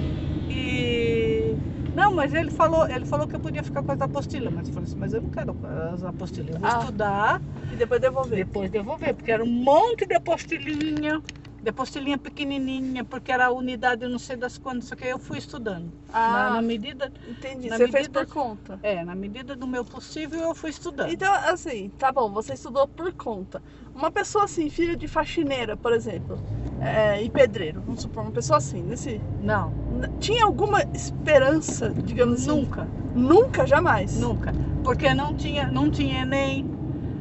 E. 0.48 1.56
Não, 1.94 2.10
Não, 2.10 2.16
mas 2.16 2.34
ele 2.34 2.50
falou, 2.50 2.86
ele 2.88 3.04
falou 3.04 3.26
que 3.28 3.36
eu 3.36 3.40
podia 3.40 3.62
ficar 3.62 3.82
com 3.82 3.92
as 3.92 4.00
apostilas, 4.00 4.52
mas 4.52 4.66
eu 4.68 4.74
falei 4.74 4.84
assim, 4.88 4.98
mas 4.98 5.12
eu 5.12 5.20
não 5.22 5.30
quero 5.30 5.56
as 5.92 6.02
apostilas, 6.02 6.50
eu 6.54 6.58
vou 6.58 6.68
Ah. 6.68 6.78
estudar, 6.80 7.40
E 7.70 7.76
depois 7.76 8.00
devolver. 8.00 8.38
depois 8.38 8.70
devolver, 8.70 9.14
porque 9.14 9.30
era 9.30 9.42
um 9.44 9.46
monte 9.46 10.06
de 10.06 10.14
apostilinha, 10.14 11.22
de 11.64 11.70
apostilinha 11.70 12.18
pequenininha, 12.18 13.02
porque 13.04 13.32
era 13.32 13.46
a 13.46 13.50
unidade 13.50 14.06
não 14.06 14.18
sei 14.18 14.36
das 14.36 14.58
quantas, 14.58 14.84
só 14.84 14.94
que 14.94 15.04
eu 15.06 15.18
fui 15.18 15.38
estudando. 15.38 15.90
Ah. 16.12 16.30
Na, 16.32 16.50
na 16.56 16.62
medida, 16.62 17.10
Entendi. 17.28 17.68
Na 17.70 17.76
Você 17.78 17.88
fez 17.88 18.06
medida- 18.06 18.24
por 18.26 18.32
conta. 18.34 18.78
é, 18.82 19.02
na 19.02 19.14
medida 19.14 19.56
do 19.56 19.66
meu 19.66 19.84
possível 19.84 20.40
eu 20.42 20.54
fui 20.54 20.68
estudando. 20.70 21.10
Então, 21.10 21.32
assim, 21.32 21.90
tá 21.98 22.12
bom, 22.12 22.30
você 22.30 22.52
estudou 22.52 22.86
por 22.86 23.12
conta. 23.14 23.62
Uma 23.94 24.10
pessoa 24.10 24.44
assim, 24.44 24.68
filha 24.68 24.94
de 24.96 25.08
faxineira, 25.08 25.76
por 25.76 25.92
exemplo, 25.92 26.38
é, 26.80 27.22
e 27.22 27.30
pedreiro, 27.30 27.80
vamos 27.80 28.02
supor, 28.02 28.24
uma 28.24 28.32
pessoa 28.32 28.58
assim, 28.58 28.82
nesse. 28.82 29.20
Não, 29.40 29.72
Tinha 30.20 30.44
alguma 30.44 30.82
esperança, 30.92 31.90
digamos 31.90 32.42
assim? 32.42 32.60
nunca. 32.60 32.86
Nunca, 33.14 33.66
jamais. 33.66 34.18
Nunca. 34.18 34.52
Porque 34.82 35.14
não 35.14 35.34
tinha, 35.34 35.70
não 35.70 35.88
tinha 35.90 36.22
Enem, 36.22 36.64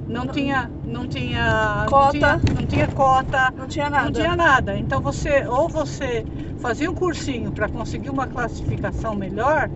não, 0.07 0.25
Não. 0.25 0.33
tinha, 0.33 0.69
não 0.93 1.07
tinha 1.07 1.85
Cota. 1.89 2.19
Não 2.19 2.39
tinha, 2.39 2.53
não 2.55 2.67
tinha 2.67 2.87
cota, 2.87 3.51
Não 3.57 3.67
tinha 3.67 3.89
nada. 3.89 4.05
não 4.05 4.11
tinha 4.11 4.35
nada. 4.35 4.77
Então 4.77 5.01
você 5.01 5.45
ou 5.47 5.69
você 5.69 6.23
fazia 6.57 6.89
um 6.89 6.93
cursinho 6.93 7.51
para 7.53 7.69
conseguir 7.69 8.09
uma 8.09 8.27
classificação 8.27 9.15
melhor, 9.15 9.69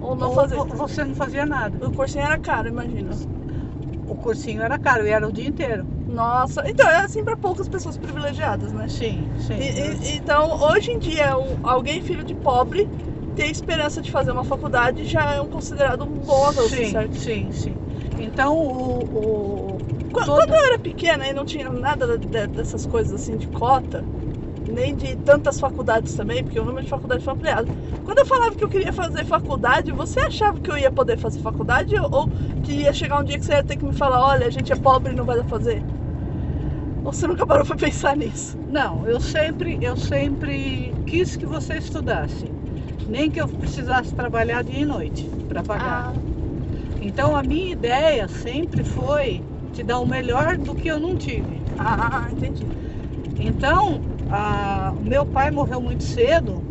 Ou 0.00 0.14
não 0.16 0.30
ou 0.30 0.66
você 0.76 1.04
não 1.04 1.14
fazia 1.14 1.46
nada. 1.46 1.88
O 1.88 1.92
cursinho 1.92 2.24
era 2.24 2.38
caro, 2.38 2.68
imagina. 2.68 3.16
O 4.12 4.14
cursinho 4.16 4.62
era 4.62 4.78
caro 4.78 5.06
e 5.06 5.10
era 5.10 5.28
o 5.28 5.32
dia 5.32 5.48
inteiro. 5.48 5.84
Nossa, 6.06 6.62
então 6.68 6.88
é 6.88 7.04
assim 7.04 7.24
pra 7.24 7.36
poucas 7.36 7.68
pessoas 7.68 7.98
privilegiadas, 7.98 8.72
né? 8.72 8.86
Sim, 8.88 9.26
sim. 9.38 9.58
E- 9.60 10.12
e- 10.12 10.16
então, 10.16 10.50
hoje 10.62 10.90
em 10.90 10.98
dia, 11.00 11.36
um- 11.36 11.58
alguém 11.62 12.00
filho 12.00 12.24
de 12.24 12.34
pobre 12.34 12.88
ter 13.34 13.46
esperança 13.46 14.00
de 14.00 14.10
fazer 14.10 14.30
uma 14.30 14.44
faculdade 14.44 15.04
já 15.04 15.34
é 15.34 15.40
um 15.42 15.48
considerado 15.48 16.04
um 16.04 16.24
bom 16.24 16.46
avanço, 16.46 16.76
sim, 16.76 16.84
certo? 16.84 17.16
sim, 17.18 17.50
sim. 17.52 17.85
Então 18.16 18.54
o, 18.56 19.76
o 19.78 19.82
Qu- 20.12 20.20
todo- 20.24 20.32
Quando 20.32 20.52
eu 20.52 20.66
era 20.72 20.78
pequena 20.80 21.26
e 21.28 21.32
não 21.32 21.44
tinha 21.44 21.70
nada 21.70 22.18
de- 22.18 22.48
dessas 22.48 22.86
coisas 22.86 23.12
assim 23.12 23.36
de 23.36 23.48
cota, 23.48 24.08
nem 24.66 24.94
de 24.96 25.16
tantas 25.18 25.58
faculdades 25.60 26.14
também, 26.14 26.44
porque 26.44 26.60
o 26.60 26.64
número 26.64 26.84
de 26.84 26.90
faculdades 26.90 27.24
foi 27.24 27.34
ampliado. 27.34 27.70
Quando 28.02 28.18
eu 28.20 28.26
falava 28.26 28.56
que 28.56 28.64
eu 28.64 28.68
queria 28.70 28.92
fazer 28.92 29.24
faculdade, 29.26 29.92
você 29.92 30.20
achava 30.20 30.60
que 30.60 30.70
eu 30.70 30.78
ia 30.78 30.92
poder 30.92 31.18
fazer 31.18 31.40
faculdade 31.40 31.94
ou, 32.12 32.30
que 32.62 32.72
ia 32.72 32.92
chegar 32.94 33.20
um 33.20 33.24
dia 33.24 33.38
que 33.38 33.46
você 33.46 33.54
ia 33.54 33.64
ter 33.64 33.76
que 33.78 33.86
me 33.86 33.94
falar, 33.94 34.20
olha, 34.26 34.46
a 34.46 34.50
gente 34.50 34.72
é 34.72 34.76
pobre 34.76 35.12
e 35.12 35.16
não 35.16 35.26
vai 35.26 35.44
fazer? 35.46 35.86
Ou 37.02 37.12
você 37.12 37.26
nunca 37.26 37.46
parou 37.46 37.64
pra 37.64 37.76
pensar 37.76 38.16
nisso? 38.16 38.58
Não, 38.66 39.06
eu 39.08 39.20
sempre, 39.20 39.78
eu 39.80 39.96
sempre 39.96 40.98
quis 41.06 41.36
que 41.36 41.46
você 41.46 41.74
estudasse. 41.76 42.56
Nem 43.06 43.30
que 43.30 43.40
eu 43.40 43.48
precisasse 43.48 44.14
trabalhar 44.14 44.62
dia 44.64 44.80
e 44.80 44.84
noite 44.84 45.32
para 45.46 45.62
pagar. 45.64 46.04
Ah, 46.04 46.25
Então 47.06 47.36
a 47.36 47.42
minha 47.42 47.72
ideia 47.72 48.28
sempre 48.28 48.84
foi 48.84 49.46
te 49.72 49.82
dar 49.84 50.00
o 50.00 50.06
melhor 50.06 50.58
do 50.58 50.74
que 50.76 50.88
eu 50.88 50.98
não 51.00 51.16
tive. 51.16 51.66
ah, 51.76 52.28
entendi. 52.32 52.72
Então, 53.38 54.04
a- 54.28 54.96
meu 55.00 55.26
pai 55.26 55.50
morreu 55.50 55.80
muito 55.82 56.04
cedo 56.04 56.66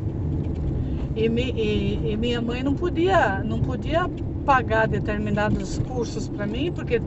e, 1.13 1.29
mi- 1.29 1.53
e- 1.55 2.11
e 2.11 2.17
minha 2.17 2.41
mãe 2.41 2.63
não 2.63 2.75
podia, 2.75 3.43
não 3.43 3.61
podia 3.61 4.09
pagar 4.43 4.87
determinados 4.87 5.77
cursos 5.79 6.27
para 6.29 6.45
mim, 6.47 6.71
porque 6.71 7.03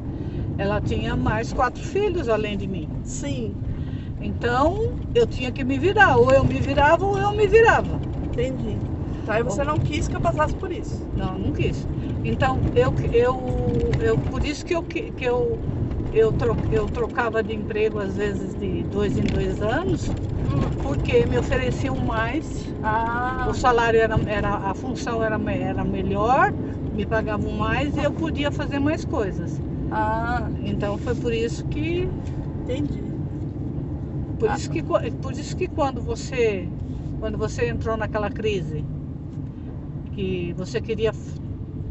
ela 0.57 0.81
tinha 0.83 1.17
mais 1.17 1.53
quatro 1.53 1.83
filhos 1.85 2.29
além 2.29 2.57
de 2.59 2.69
mim. 2.69 2.93
Sim, 3.03 3.59
Então, 4.21 4.77
eu 5.15 5.27
tinha 5.27 5.53
que 5.53 5.65
me 5.65 5.79
virar. 5.79 6.17
Ou 6.19 6.33
eu 6.33 6.45
me 6.45 6.61
virava 6.61 7.05
ou 7.05 7.19
eu 7.19 7.37
me 7.37 7.49
virava. 7.49 8.05
entendi. 8.21 8.87
Tá, 9.29 9.39
e 9.39 9.43
você 9.43 9.63
não 9.63 9.79
quis 9.79 10.09
que 10.09 10.17
eu 10.17 10.23
passasse 10.23 10.57
por 10.57 10.73
isso. 10.73 11.07
Não, 11.15 11.37
não 11.39 11.53
quis. 11.53 11.87
Então, 12.25 12.63
eu, 12.75 12.95
eu, 13.13 13.97
eu 14.01 14.19
por 14.19 14.43
isso 14.43 14.65
que 14.65 14.75
eu, 14.75 14.83
que 14.83 15.13
eu, 15.21 15.61
eu, 16.11 16.33
tro, 16.33 16.59
eu 16.71 16.89
trocava 16.89 17.43
de 17.43 17.53
emprego 17.55 17.99
às 17.99 18.17
vezes 18.17 18.55
de 18.55 18.85
dois 18.85 19.19
em 19.19 19.29
dois 19.29 19.61
anos, 19.61 20.17
porque 20.81 21.27
me 21.27 21.39
ofereciam 21.39 21.97
mais, 21.99 22.75
Ah, 22.83 23.49
o 23.51 23.53
salário 23.55 24.01
era, 24.01 24.17
era 24.27 24.57
a 24.71 24.75
função 24.75 25.23
era, 25.23 25.37
era 25.53 25.85
melhor, 25.85 26.55
me 26.91 27.07
pagavam 27.07 27.53
mais 27.53 27.97
e 27.97 28.01
eu 28.03 28.15
podia 28.15 28.51
fazer 28.51 28.79
mais 28.79 29.05
coisas. 29.05 29.61
ah, 29.91 30.51
Então 30.65 30.97
foi 30.99 31.15
por 31.15 31.33
isso 31.33 31.65
que 31.67 32.09
entendi. 32.63 33.03
por 34.39 34.49
Ah. 34.49 34.55
isso 34.57 34.71
que 34.71 34.83
por 34.83 35.33
isso 35.33 35.57
que 35.57 35.69
quando 35.69 36.03
você 36.03 36.73
quando 37.19 37.37
você 37.39 37.69
entrou 37.69 37.97
naquela 37.97 38.31
crise 38.31 38.87
que 40.19 40.53
você 40.55 40.81
queria 40.83 41.13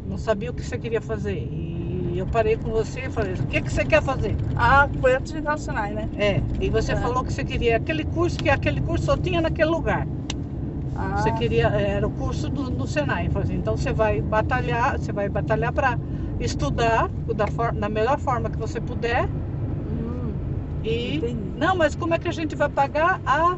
não 0.03 0.17
sabia 0.17 0.51
o 0.51 0.53
que 0.53 0.63
você 0.65 0.77
queria 0.79 1.01
fazer 1.01 1.37
e 1.39 2.17
eu 2.17 2.27
parei 2.27 2.57
com 2.57 2.69
você 2.71 3.01
e 3.07 3.11
falei 3.11 3.33
o 3.35 3.47
que 3.47 3.61
que 3.61 3.71
você 3.73 3.85
quer 3.85 4.03
fazer 4.03 4.35
Ah, 4.55 4.89
foi 4.99 5.15
antes 5.15 5.33
de 5.33 5.57
Senai, 5.59 5.93
né? 5.93 6.09
é 6.15 6.41
e 6.59 6.69
você 6.69 6.93
É. 6.93 6.95
falou 6.95 7.23
que 7.23 7.33
você 7.33 7.43
queria 7.45 7.77
aquele 7.77 8.05
curso 8.05 8.37
que 8.41 8.49
aquele 8.49 8.81
curso 8.81 9.05
só 9.05 9.17
tinha 9.17 9.41
naquele 9.41 9.69
lugar 9.69 10.07
Ah, 10.95 11.13
você 11.15 11.31
queria 11.31 11.67
era 11.69 12.07
o 12.07 12.11
curso 12.11 12.49
do, 12.49 12.69
do 12.69 12.87
Senai 12.87 13.29
falei 13.29 13.45
assim, 13.45 13.55
então 13.55 13.77
você 13.77 13.93
vai 13.93 14.21
batalhar 14.21 14.99
você 14.99 15.11
vai 15.13 15.29
batalhar 15.29 15.73
para 15.73 15.99
estudar 16.39 17.09
da, 17.35 17.47
for, 17.47 17.73
da 17.73 17.89
melhor 17.89 18.19
forma 18.19 18.49
que 18.51 18.59
você 18.59 18.79
puder 18.81 19.27
hum, 19.85 20.41
e 20.83 20.97
entendi. 21.05 21.51
Não, 21.55 21.75
mas 21.75 21.95
como 21.95 22.13
é 22.13 22.19
que 22.19 22.27
a 22.27 22.31
gente 22.31 22.55
vai 22.55 22.69
pagar 22.69 23.21
a, 23.25 23.57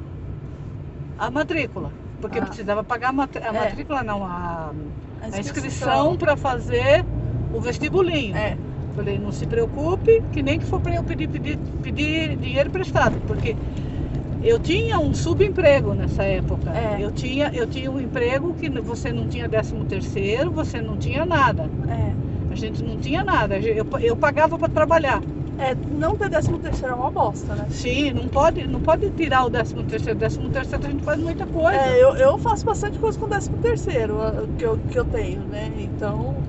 a 1.17 1.29
matrícula? 1.31 1.93
Porque 2.21 2.39
Ah. 2.39 2.43
precisava 2.43 2.83
pagar 2.83 3.09
a, 3.09 3.11
É. 3.11 3.51
matrícula, 3.51 4.03
não, 4.03 4.23
a, 4.25 4.71
a 5.21 5.39
inscrição 5.39 6.17
para 6.17 6.35
fazer 6.35 7.05
o 7.53 7.59
vestibulinho. 7.59 8.35
É, 8.35 8.57
Falei, 8.95 9.17
não 9.17 9.31
se 9.31 9.45
preocupe, 9.45 10.21
que 10.33 10.41
nem 10.41 10.59
que 10.59 10.65
for 10.65 10.81
para 10.81 10.95
eu 10.95 11.03
pedir, 11.03 11.29
pedir, 11.29 11.57
pedir 11.81 12.35
dinheiro 12.35 12.67
emprestado, 12.67 13.17
porque 13.25 13.55
eu 14.43 14.59
tinha 14.59 14.99
um 14.99 15.13
subemprego 15.13 15.93
nessa 15.93 16.23
época. 16.23 16.71
É. 16.71 16.97
Eu, 16.99 17.11
tinha, 17.11 17.49
eu 17.53 17.65
tinha 17.67 17.89
um 17.89 17.99
emprego 17.99 18.53
que 18.55 18.69
você 18.81 19.13
não 19.13 19.27
tinha 19.27 19.47
décimo 19.47 19.85
terceiro, 19.85 20.51
você 20.51 20.81
não 20.81 20.97
tinha 20.97 21.25
nada. 21.25 21.69
é. 21.87 22.09
A 22.51 22.55
gente 22.55 22.83
não 22.83 22.97
tinha 22.97 23.23
nada. 23.23 23.57
Eu, 23.59 23.85
eu 24.01 24.17
pagava 24.17 24.57
para 24.57 24.67
trabalhar. 24.67 25.21
É, 25.59 25.75
não 25.75 26.17
ter 26.17 26.29
décimo 26.29 26.57
terceiro 26.59 26.93
é 26.93 26.97
uma 26.97 27.11
bosta, 27.11 27.55
né? 27.55 27.67
Sim, 27.69 28.11
não 28.13 28.29
pode, 28.29 28.65
não 28.65 28.81
pode 28.81 29.11
tirar 29.11 29.45
o 29.45 29.51
13 29.51 29.83
terceiro. 29.85 30.17
Décimo 30.17 30.49
terceiro 30.49 30.87
a 30.87 30.89
gente 30.89 31.03
faz 31.03 31.19
muita 31.19 31.45
coisa. 31.45 31.77
É, 31.77 32.01
eu, 32.01 32.15
eu 32.15 32.37
faço 32.39 32.65
bastante 32.65 32.97
coisa 32.97 33.19
com 33.19 33.25
o 33.25 33.29
décimo 33.29 33.57
terceiro 33.59 34.15
que 34.57 34.65
eu, 34.65 34.77
que 34.79 34.97
eu 34.97 35.05
tenho, 35.05 35.45
né? 35.47 35.81
Então, 35.81 36.41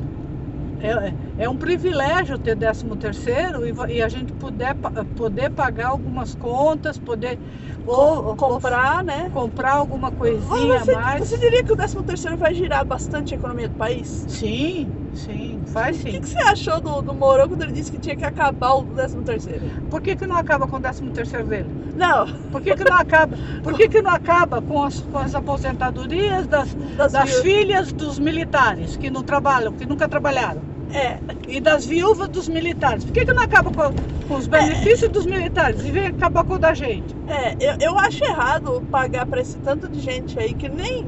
É, 0.79 1.15
é 1.41 1.49
um 1.49 1.57
privilégio 1.57 2.39
ter 2.39 2.55
13 2.55 2.85
terceiro 2.99 3.67
e, 3.67 3.97
e 3.97 4.03
a 4.03 4.09
gente 4.11 4.31
puder, 4.35 4.77
poder 5.17 5.51
pagar 5.51 5.89
algumas 5.89 6.35
contas, 6.35 6.99
poder 6.99 7.39
ou, 7.87 8.27
ou 8.27 8.37
comprar, 8.37 9.03
né? 9.03 9.31
comprar 9.33 9.73
alguma 9.73 10.13
coisinha 10.13 10.81
você, 10.81 10.93
mais. 10.93 11.27
você 11.27 11.39
diria 11.39 11.65
que 11.65 11.73
o 11.73 11.77
décimo 11.77 12.03
terceiro 12.03 12.37
vai 12.37 12.55
girar 12.55 12.85
bastante 12.85 13.33
a 13.33 13.39
economia 13.39 13.71
do 13.71 13.75
país? 13.75 14.27
Sim, 14.29 14.87
sim, 15.15 15.59
faz 15.69 15.99
O 15.99 16.05
que, 16.05 16.13
sim. 16.13 16.21
que 16.21 16.29
você 16.29 16.39
achou 16.41 16.79
do, 16.79 17.01
do 17.01 17.15
Mourão 17.15 17.49
quando 17.49 17.63
ele 17.63 17.73
disse 17.73 17.91
que 17.91 17.99
tinha 17.99 18.15
que 18.15 18.25
acabar 18.25 18.75
o 18.75 18.83
décimo 18.83 19.23
terceiro? 19.23 19.63
Por 19.89 20.03
que, 20.03 20.15
que 20.15 20.27
não 20.27 20.37
acaba 20.37 20.69
com 20.69 20.77
o 20.77 20.81
13 20.81 21.07
terceiro 21.07 21.47
dele? 21.47 21.71
Não, 21.97 22.27
Por 22.53 22.61
que, 22.61 22.77
que 22.77 22.85
não 22.85 22.99
acaba? 22.99 23.35
Por 23.63 23.75
que, 23.79 23.89
que 23.89 24.03
não 24.03 24.11
acaba 24.11 24.61
com 24.61 24.85
as, 24.85 25.01
com 25.01 25.17
as 25.17 25.35
aposentadorias 25.35 26.47
das, 26.47 26.75
das, 26.99 27.13
das 27.13 27.41
filhas 27.41 27.93
dos 27.95 28.19
militares 28.19 28.99
que 28.99 29.09
não 29.09 29.23
trabalham, 29.23 29.73
que 29.73 29.87
nunca 29.87 30.07
trabalharam? 30.07 30.70
É, 30.93 31.19
E 31.49 31.61
das 31.61 31.85
viúvas 31.87 32.29
dos 32.29 32.49
militares. 32.49 33.05
Por 33.05 33.13
que, 33.13 33.25
que 33.25 33.33
não 33.33 33.43
acaba 33.43 33.71
com, 33.71 33.95
com 34.27 34.35
os 34.35 34.47
benefícios 34.47 35.11
dos 35.11 35.25
militares 35.27 35.85
e 35.85 35.91
vem 35.91 36.07
acabar 36.07 36.45
com 36.45 36.55
o 36.55 36.59
da 36.59 36.75
gente? 36.75 37.15
é 37.29 37.55
eu, 37.61 37.93
eu 37.93 37.99
acho 37.99 38.25
errado 38.25 38.83
pagar 38.91 39.27
pra 39.27 39.41
esse 39.41 39.59
tanto 39.59 39.89
de 39.89 40.01
gente 40.01 40.39
aí 40.39 40.55
que 40.55 40.69
nem. 40.69 41.05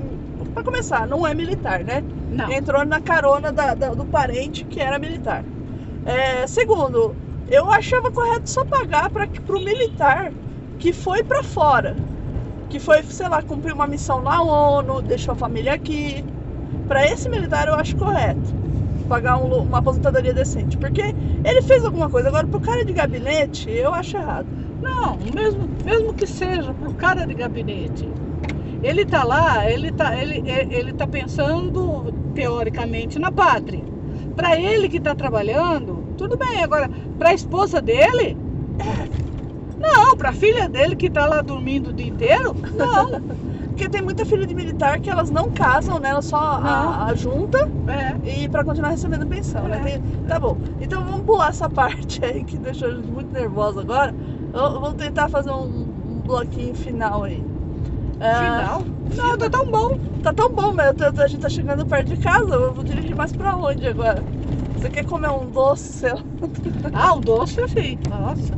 Pra 0.55 0.62
começar, 0.62 1.07
não 1.07 1.27
é 1.27 1.35
militar, 1.35 1.83
né? 1.85 2.03
Não. 2.31 2.51
entrou 2.53 2.85
na 2.85 3.01
carona 3.01 3.53
da- 3.53 3.75
da- 3.75 3.95
do 3.95 4.05
parente 4.07 4.65
que 4.65 4.81
era 4.81 4.99
militar. 4.99 5.45
É, 6.05 6.47
segundo, 6.47 7.15
eu 7.49 7.71
achava 7.71 8.11
correto 8.11 8.49
só 8.51 8.65
pagar 8.65 9.11
para 9.11 9.27
o 9.27 9.65
militar 9.65 10.33
que 10.79 10.93
foi 10.93 11.23
para 11.23 11.43
fora, 11.43 11.97
que 12.69 12.81
foi, 12.81 13.03
sei 13.05 13.29
lá, 13.29 13.43
cumprir 13.43 13.73
uma 13.73 13.87
missão 13.87 14.21
na 14.23 14.43
ONU, 14.43 15.01
deixou 15.03 15.33
a 15.33 15.37
família 15.37 15.75
aqui. 15.75 16.25
Para 16.89 17.07
esse 17.07 17.29
militar 17.29 17.69
eu 17.69 17.75
acho 17.75 17.97
correto 17.97 18.62
pagar 19.12 19.37
um 19.37 19.59
uma 19.59 19.81
aposentadoria 19.81 20.33
decente, 20.33 20.78
porque 20.78 21.02
ele 21.45 21.61
fez 21.61 21.85
alguma 21.85 22.09
coisa. 22.09 22.28
Agora, 22.28 22.47
pro 22.47 22.59
cara 22.59 22.83
de 22.83 22.95
gabinete, 22.95 23.71
eu 23.71 23.92
acho 23.92 24.16
errado. 24.16 24.47
Não, 24.81 25.19
mesmo, 25.35 25.69
mesmo 25.85 26.14
que 26.14 26.26
seja 26.26 26.73
pro 26.73 26.95
cara 26.95 27.26
de 27.26 27.35
gabinete. 27.35 28.09
Ele 28.83 29.04
tá 29.04 29.23
lá, 29.23 29.71
ele 29.71 29.92
tá, 29.92 30.16
ele, 30.16 30.42
ele 30.47 30.95
tá 30.95 31.07
pensando 31.07 32.11
teoricamente 32.35 33.19
na 33.19 33.31
pátria. 33.31 33.85
Para 34.35 34.59
ele 34.59 34.88
que 34.88 34.99
tá 34.99 35.14
trabalhando, 35.14 36.02
tudo 36.16 36.38
bem. 36.38 36.62
Agora, 36.62 36.88
para 37.19 37.28
a 37.28 37.35
esposa 37.35 37.83
dele, 37.83 38.35
não. 39.78 40.16
Para 40.16 40.31
a 40.31 40.33
filha 40.33 40.71
dele 40.71 40.97
que 40.97 41.11
tá 41.11 41.26
lá 41.26 41.42
dormindo 41.42 41.90
o 41.90 41.92
dia 41.92 42.09
inteiro, 42.09 42.57
não. 42.75 43.21
Porque 43.83 43.97
tem 43.97 44.03
muita 44.03 44.25
filha 44.25 44.47
de 44.47 44.55
militar 44.55 45.01
que 45.01 45.11
elas 45.11 45.29
não 45.29 45.51
casam, 45.51 45.99
né? 45.99 46.11
Elas 46.11 46.27
só 46.27 46.37
a, 46.39 47.07
a 47.07 47.15
junta 47.17 47.69
É. 47.89 48.43
e 48.45 48.49
pra 48.49 48.62
continuar 48.62 48.91
recebendo 48.91 49.27
pensão, 49.27 49.65
né? 49.65 49.79
É. 49.79 49.83
Tem- 49.83 50.03
tá 50.29 50.39
bom. 50.39 50.57
Então 50.81 51.05
vamos 51.05 51.23
pular 51.23 51.49
essa 51.49 51.67
parte 51.69 52.25
aí 52.25 52.45
que 52.45 52.57
deixou 52.59 52.87
a 52.87 52.91
gente 52.95 53.09
muito 53.11 53.33
nervosa 53.33 53.81
agora. 53.81 54.15
Eu- 54.55 54.71
Vamos 54.81 54.95
tentar 54.95 55.29
fazer 55.29 55.51
um, 55.51 55.65
um 55.65 56.21
bloquinho 56.25 56.77
final 56.77 57.25
aí. 57.25 57.43
Ah, 58.21 58.79
Final? 58.79 58.83
Não, 59.17 59.37
tá 59.37 59.51
tão 59.51 59.67
bom. 59.69 59.99
Tá 60.23 60.33
tão 60.33 60.49
bom, 60.51 60.73
mas 60.73 60.95
eu 61.01 61.21
a 61.21 61.27
gente 61.27 61.41
tá 61.41 61.49
chegando 61.49 61.85
perto 61.85 62.15
de 62.15 62.19
casa. 62.19 62.55
Eu 62.55 62.73
vou 62.73 62.85
dirigir 62.85 63.17
mais 63.17 63.33
pra 63.33 63.57
onde 63.57 63.85
agora? 63.89 64.23
Você 64.79 64.91
quer 64.91 65.05
comer 65.05 65.31
um 65.31 65.51
doce, 65.51 65.93
sei 65.93 66.12
lá? 66.12 66.21
Ah, 66.93 67.15
o 67.15 67.21
doce 67.21 67.57
sim. 67.67 67.99
Nossa. 68.09 68.55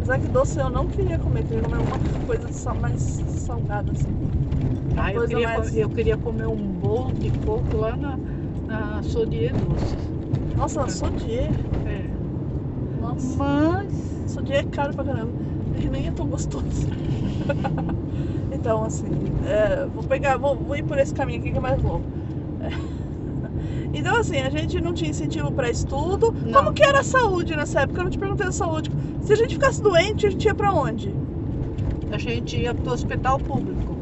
Apesar 0.00 0.18
que 0.18 0.28
doce 0.28 0.58
eu 0.58 0.70
não 0.70 0.86
queria 0.88 1.18
comer, 1.18 1.44
queria 1.44 1.62
comer 1.62 1.76
uma 1.76 1.98
coisa 2.26 2.74
mais 2.74 3.02
salgada 3.02 3.92
assim. 3.92 4.08
Uma 4.08 5.02
Ah, 5.04 5.12
eu, 5.12 5.26
queria, 5.26 5.46
mais- 5.46 5.76
eu 5.76 5.90
queria 5.90 6.16
comer 6.16 6.46
um 6.48 6.56
bolo 6.56 7.12
de 7.12 7.30
coco 7.44 7.76
lá 7.76 7.94
na, 7.94 8.18
na 8.66 9.02
Sodier 9.02 9.54
Doce. 9.54 9.94
Nossa, 10.56 10.88
sodier. 10.88 11.50
É. 11.84 12.08
Nossa, 12.98 13.36
Mas. 13.36 13.92
sodier 14.26 14.60
é 14.60 14.64
caro 14.64 14.94
pra 14.94 15.04
caramba. 15.04 15.32
E 15.78 15.86
nem 15.90 16.06
é 16.06 16.12
tão 16.12 16.26
gostoso. 16.26 16.88
então, 18.50 18.82
assim, 18.82 19.06
é, 19.46 19.84
vou 19.86 20.02
pegar, 20.02 20.38
vou, 20.38 20.56
vou 20.56 20.76
ir 20.76 20.82
por 20.82 20.98
esse 20.98 21.12
caminho 21.12 21.40
aqui 21.40 21.50
que 21.52 21.58
é 21.58 21.60
mais 21.60 21.82
longo. 21.82 22.04
É. 22.62 23.00
Então, 23.92 24.20
assim, 24.20 24.38
a 24.38 24.50
gente 24.50 24.80
não 24.80 24.94
tinha 24.94 25.10
incentivo 25.10 25.50
pra 25.50 25.68
estudo. 25.68 26.32
Não. 26.44 26.52
Como 26.52 26.72
que 26.72 26.84
era 26.84 27.00
a 27.00 27.02
saúde 27.04 27.56
nessa 27.56 27.80
época? 27.80 28.00
Eu 28.00 28.04
não 28.04 28.10
te 28.10 28.18
perguntei 28.18 28.46
a 28.46 28.52
saúde. 28.52 28.90
Se 29.22 29.32
a 29.32 29.36
gente 29.36 29.54
ficasse 29.54 29.82
doente, 29.82 30.26
a 30.26 30.30
gente 30.30 30.44
ia 30.44 30.54
pra 30.54 30.72
onde? 30.72 31.14
A 32.10 32.18
gente 32.18 32.56
ia 32.56 32.74
pro 32.74 32.92
hospital 32.92 33.38
público. 33.38 33.96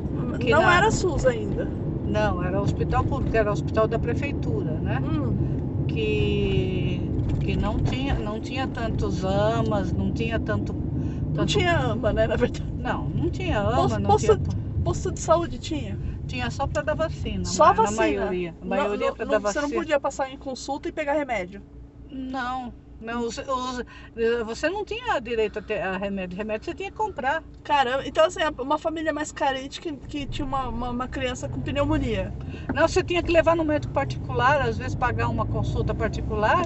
Não 0.48 0.62
na- 0.62 0.76
era 0.76 0.90
SUS 0.90 1.26
ainda. 1.26 1.66
Não, 2.06 2.42
era 2.42 2.60
hospital 2.60 3.04
público, 3.04 3.36
era 3.36 3.52
hospital 3.52 3.86
da 3.86 3.98
prefeitura, 3.98 4.72
né? 4.80 5.02
Hum, 5.04 5.84
Que, 5.86 7.00
que 7.40 7.56
não, 7.56 7.78
tinha, 7.80 8.14
não 8.14 8.40
tinha 8.40 8.66
tantos 8.68 9.24
amas, 9.24 9.92
não 9.92 10.12
tinha 10.12 10.38
tanto. 10.38 10.72
não 10.72 11.32
tanto- 11.34 11.46
tinha 11.46 11.76
AMA, 11.78 12.12
né? 12.12 12.26
Na 12.26 12.36
verdade. 12.36 12.64
Não, 12.78 13.08
não 13.08 13.30
tinha 13.30 13.58
ama, 13.60 13.76
Posto- 13.76 13.98
não 14.00 14.10
posto- 14.10 14.36
tinha. 14.38 14.58
Posto 14.84 15.12
de 15.12 15.20
saúde 15.20 15.58
tinha. 15.58 15.98
Tinha 16.26 16.50
só 16.50 16.66
para 16.66 16.82
dar 16.82 16.94
vacina. 16.94 17.44
Só 17.44 17.66
na, 17.66 17.72
vacina. 17.72 17.90
Na 17.90 17.96
maioria. 18.02 18.54
A 18.60 18.64
Não- 18.64 18.68
maioria 18.68 19.06
não- 19.08 19.14
para 19.16 19.24
não- 19.24 19.32
dar 19.32 19.38
Você 19.40 19.44
vacina. 19.44 19.62
não 19.62 19.70
podia 19.70 20.00
passar 20.00 20.30
em 20.32 20.36
consulta 20.38 20.88
e 20.88 20.92
pegar 20.92 21.14
remédio. 21.14 21.62
Não. 22.10 22.72
Não, 23.00 23.20
os- 23.26 23.38
os- 23.38 23.84
eh, 24.16 24.42
você 24.44 24.68
não 24.68 24.84
tinha 24.84 25.20
direito 25.20 25.60
a, 25.60 25.62
ter, 25.62 25.80
a 25.80 25.96
remédio. 25.96 26.36
Remédio 26.36 26.64
você 26.64 26.74
tinha 26.74 26.90
que 26.90 26.96
comprar. 26.96 27.42
Caramba, 27.62 28.02
então 28.06 28.24
assim, 28.26 28.40
uma 28.58 28.76
família 28.78 29.12
mais 29.12 29.30
carente 29.30 29.80
que, 29.80 29.92
que 29.96 30.26
tinha 30.26 30.44
uma, 30.46 30.68
uma, 30.68 30.90
uma 30.90 31.08
criança 31.08 31.48
com 31.48 31.60
pneumonia. 31.60 32.32
Não, 32.74 32.88
você 32.88 33.02
tinha 33.04 33.22
que 33.22 33.30
levar 33.30 33.54
no 33.54 33.64
médico 33.64 33.92
particular, 33.92 34.60
às 34.62 34.76
vezes 34.78 34.94
pagar 34.96 35.28
uma 35.28 35.46
consulta 35.46 35.94
particular 35.94 36.64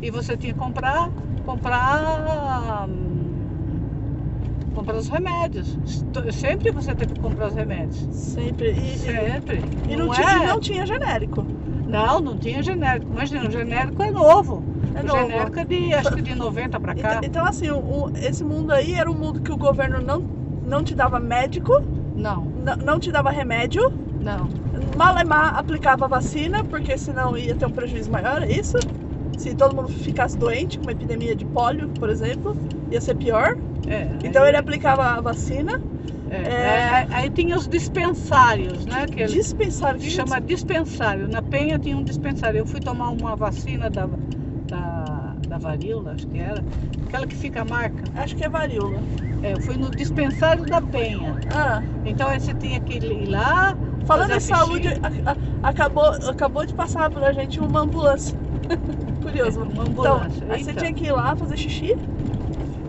e 0.00 0.10
você 0.10 0.34
tinha 0.36 0.54
que 0.54 0.58
comprar, 0.58 1.10
comprar, 1.44 2.88
hum, 2.88 4.72
comprar 4.74 4.96
os 4.96 5.08
remédios. 5.08 5.76
Esto- 5.84 6.32
Sempre 6.32 6.70
você 6.70 6.94
teve 6.94 7.12
que 7.14 7.20
comprar 7.20 7.48
os 7.48 7.54
remédios. 7.54 7.98
Sempre. 8.14 8.70
E, 8.72 8.98
Sempre. 8.98 9.60
e 9.88 9.96
não, 9.96 10.06
não, 10.06 10.14
tinha, 10.14 10.30
é? 10.30 10.42
e 10.42 10.46
não 10.46 10.60
tinha 10.60 10.86
genérico. 10.86 11.46
Não, 11.86 12.20
não 12.20 12.36
tinha 12.38 12.62
genérico. 12.62 13.12
Imagina, 13.12 13.48
o 13.48 13.50
genérico 13.50 14.02
é 14.02 14.10
novo. 14.10 14.62
É 14.94 15.02
novo. 15.02 15.20
genérico 15.20 15.60
é 15.60 15.64
de, 15.64 15.94
acho 15.94 16.14
que 16.14 16.22
de 16.22 16.34
90 16.34 16.80
pra 16.80 16.94
cá. 16.94 17.00
Então, 17.00 17.20
então, 17.22 17.46
assim, 17.46 17.70
o- 17.70 17.78
o- 17.78 18.10
esse 18.16 18.42
mundo 18.44 18.72
aí 18.72 18.94
era 18.94 19.10
um 19.10 19.14
mundo 19.18 19.40
que 19.40 19.52
o 19.52 19.56
governo 19.56 20.00
não, 20.00 20.20
não 20.64 20.82
te 20.82 20.94
dava 20.94 21.18
médico, 21.20 21.72
Não, 22.16 22.44
não, 22.64 22.76
não 22.84 23.00
te 23.00 23.12
dava 23.12 23.30
remédio, 23.30 23.82
não. 24.20 24.48
Malemar 24.96 25.58
aplicava 25.58 26.08
vacina, 26.08 26.64
porque 26.64 26.96
senão 26.96 27.36
ia 27.36 27.54
ter 27.54 27.66
um 27.66 27.70
prejuízo 27.72 28.10
maior, 28.10 28.42
é 28.42 28.52
isso? 28.52 28.76
Se 29.36 29.54
todo 29.54 29.74
mundo 29.74 29.88
ficasse 29.88 30.36
doente, 30.38 30.78
com 30.78 30.84
uma 30.84 30.92
epidemia 30.92 31.36
de 31.36 31.44
pólio, 31.44 31.88
por 31.98 32.08
exemplo, 32.08 32.56
ia 32.90 33.00
ser 33.00 33.14
pior. 33.16 33.54
É, 33.86 34.08
Então 34.24 34.42
aí, 34.42 34.48
ele 34.48 34.56
aplicava 34.56 35.02
a 35.04 35.20
vacina, 35.20 35.72
é, 36.28 37.02
é- 37.02 37.06
aí- 37.10 37.30
tinha 37.30 37.56
os 37.56 37.68
dispensários, 37.68 38.86
né? 38.86 39.06
Que 39.08 39.26
dispensário. 39.26 40.00
se 40.00 40.10
chama 40.10 40.40
dispensário. 40.40 41.28
Na 41.28 41.42
Penha 41.42 41.78
tinha 41.78 41.96
um 41.96 42.04
dispensário. 42.04 42.58
Eu 42.58 42.66
fui 42.66 42.80
tomar 42.80 43.10
uma 43.10 43.36
vacina 43.36 43.90
da, 43.90 44.08
da, 44.68 45.34
da 45.46 45.58
varíola, 45.58 46.12
acho 46.14 46.26
que 46.28 46.38
era. 46.38 46.64
Aquela 47.08 47.26
que 47.26 47.36
fica 47.36 47.62
a 47.62 47.64
marca. 47.64 48.10
Acho 48.14 48.36
que 48.36 48.44
é 48.44 48.48
varíola. 48.48 49.04
É, 49.40 49.54
eu 49.54 49.60
fui 49.60 49.76
no 49.76 49.92
dispensário 49.94 50.66
da 50.66 50.80
Penha. 50.82 51.38
Ah, 51.46 51.84
Então 52.04 52.28
aí 52.28 52.40
você 52.40 52.54
tinha 52.54 52.80
que 52.80 52.94
ir 52.94 53.26
lá. 53.28 53.76
falando 54.04 54.30
em 54.32 54.34
a 54.36 54.40
saúde, 54.40 54.88
a- 55.02 55.32
a- 55.32 55.36
acabou, 55.62 56.04
acabou 56.28 56.66
de 56.66 56.74
passar 56.74 57.10
pra 57.10 57.32
gente 57.32 57.60
uma 57.60 57.80
ambulância. 57.80 58.36
Curioso. 59.20 59.62
Uma 59.62 59.84
Então, 59.84 60.16
ambulância. 60.20 60.46
aí 60.52 60.58
você 60.64 60.70
Eita. 60.70 60.80
tinha 60.80 60.94
que 60.94 61.06
ir 61.06 61.12
lá 61.12 61.36
fazer 61.36 61.56
xixi? 61.56 61.92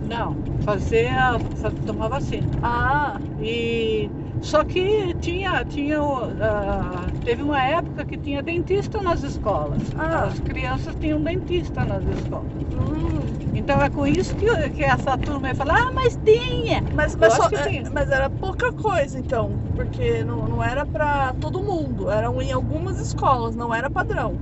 Não, 0.08 0.36
fazer 0.64 1.08
a, 1.08 1.38
tomar 1.86 2.08
vacina. 2.10 2.48
Ah, 2.62 3.20
E 3.40 4.10
só 4.42 4.64
que 4.64 5.14
tinha, 5.16 5.66
tinha 5.66 6.00
ah, 6.00 7.12
teve 7.24 7.42
uma 7.44 7.62
época 7.62 8.06
que 8.06 8.18
tinha 8.18 8.42
dentista 8.42 9.02
nas 9.02 9.22
escolas. 9.24 9.82
Ah. 9.98 10.28
As 10.28 10.40
crianças 10.40 10.96
tinham 10.96 11.22
dentista 11.22 11.84
nas 11.86 12.06
escolas. 12.06 12.48
hum, 12.72 13.22
Então 13.54 13.82
é 13.82 13.90
com 13.90 14.06
isso 14.08 14.36
que, 14.36 14.46
que 14.72 14.84
essa 14.84 15.18
turma 15.18 15.50
ia 15.50 15.56
falar, 15.56 15.76
ah, 15.76 15.92
mas 15.94 16.18
tinha. 16.18 16.82
mas, 16.94 17.16
mas, 17.16 17.34
só- 17.34 17.50
é, 17.50 17.64
sim. 17.70 17.84
mas 17.94 18.10
era 18.10 18.30
pouca 18.30 18.72
coisa 18.74 19.20
então, 19.20 19.50
porque 19.76 20.24
não, 20.24 20.48
não 20.48 20.64
era 20.64 20.86
pra 20.86 21.34
todo 21.34 21.62
mundo, 21.62 22.10
eram 22.10 22.42
em 22.42 22.52
algumas 22.52 23.00
escolas, 23.00 23.56
não 23.56 23.74
era 23.74 23.90
padrão. 23.90 24.36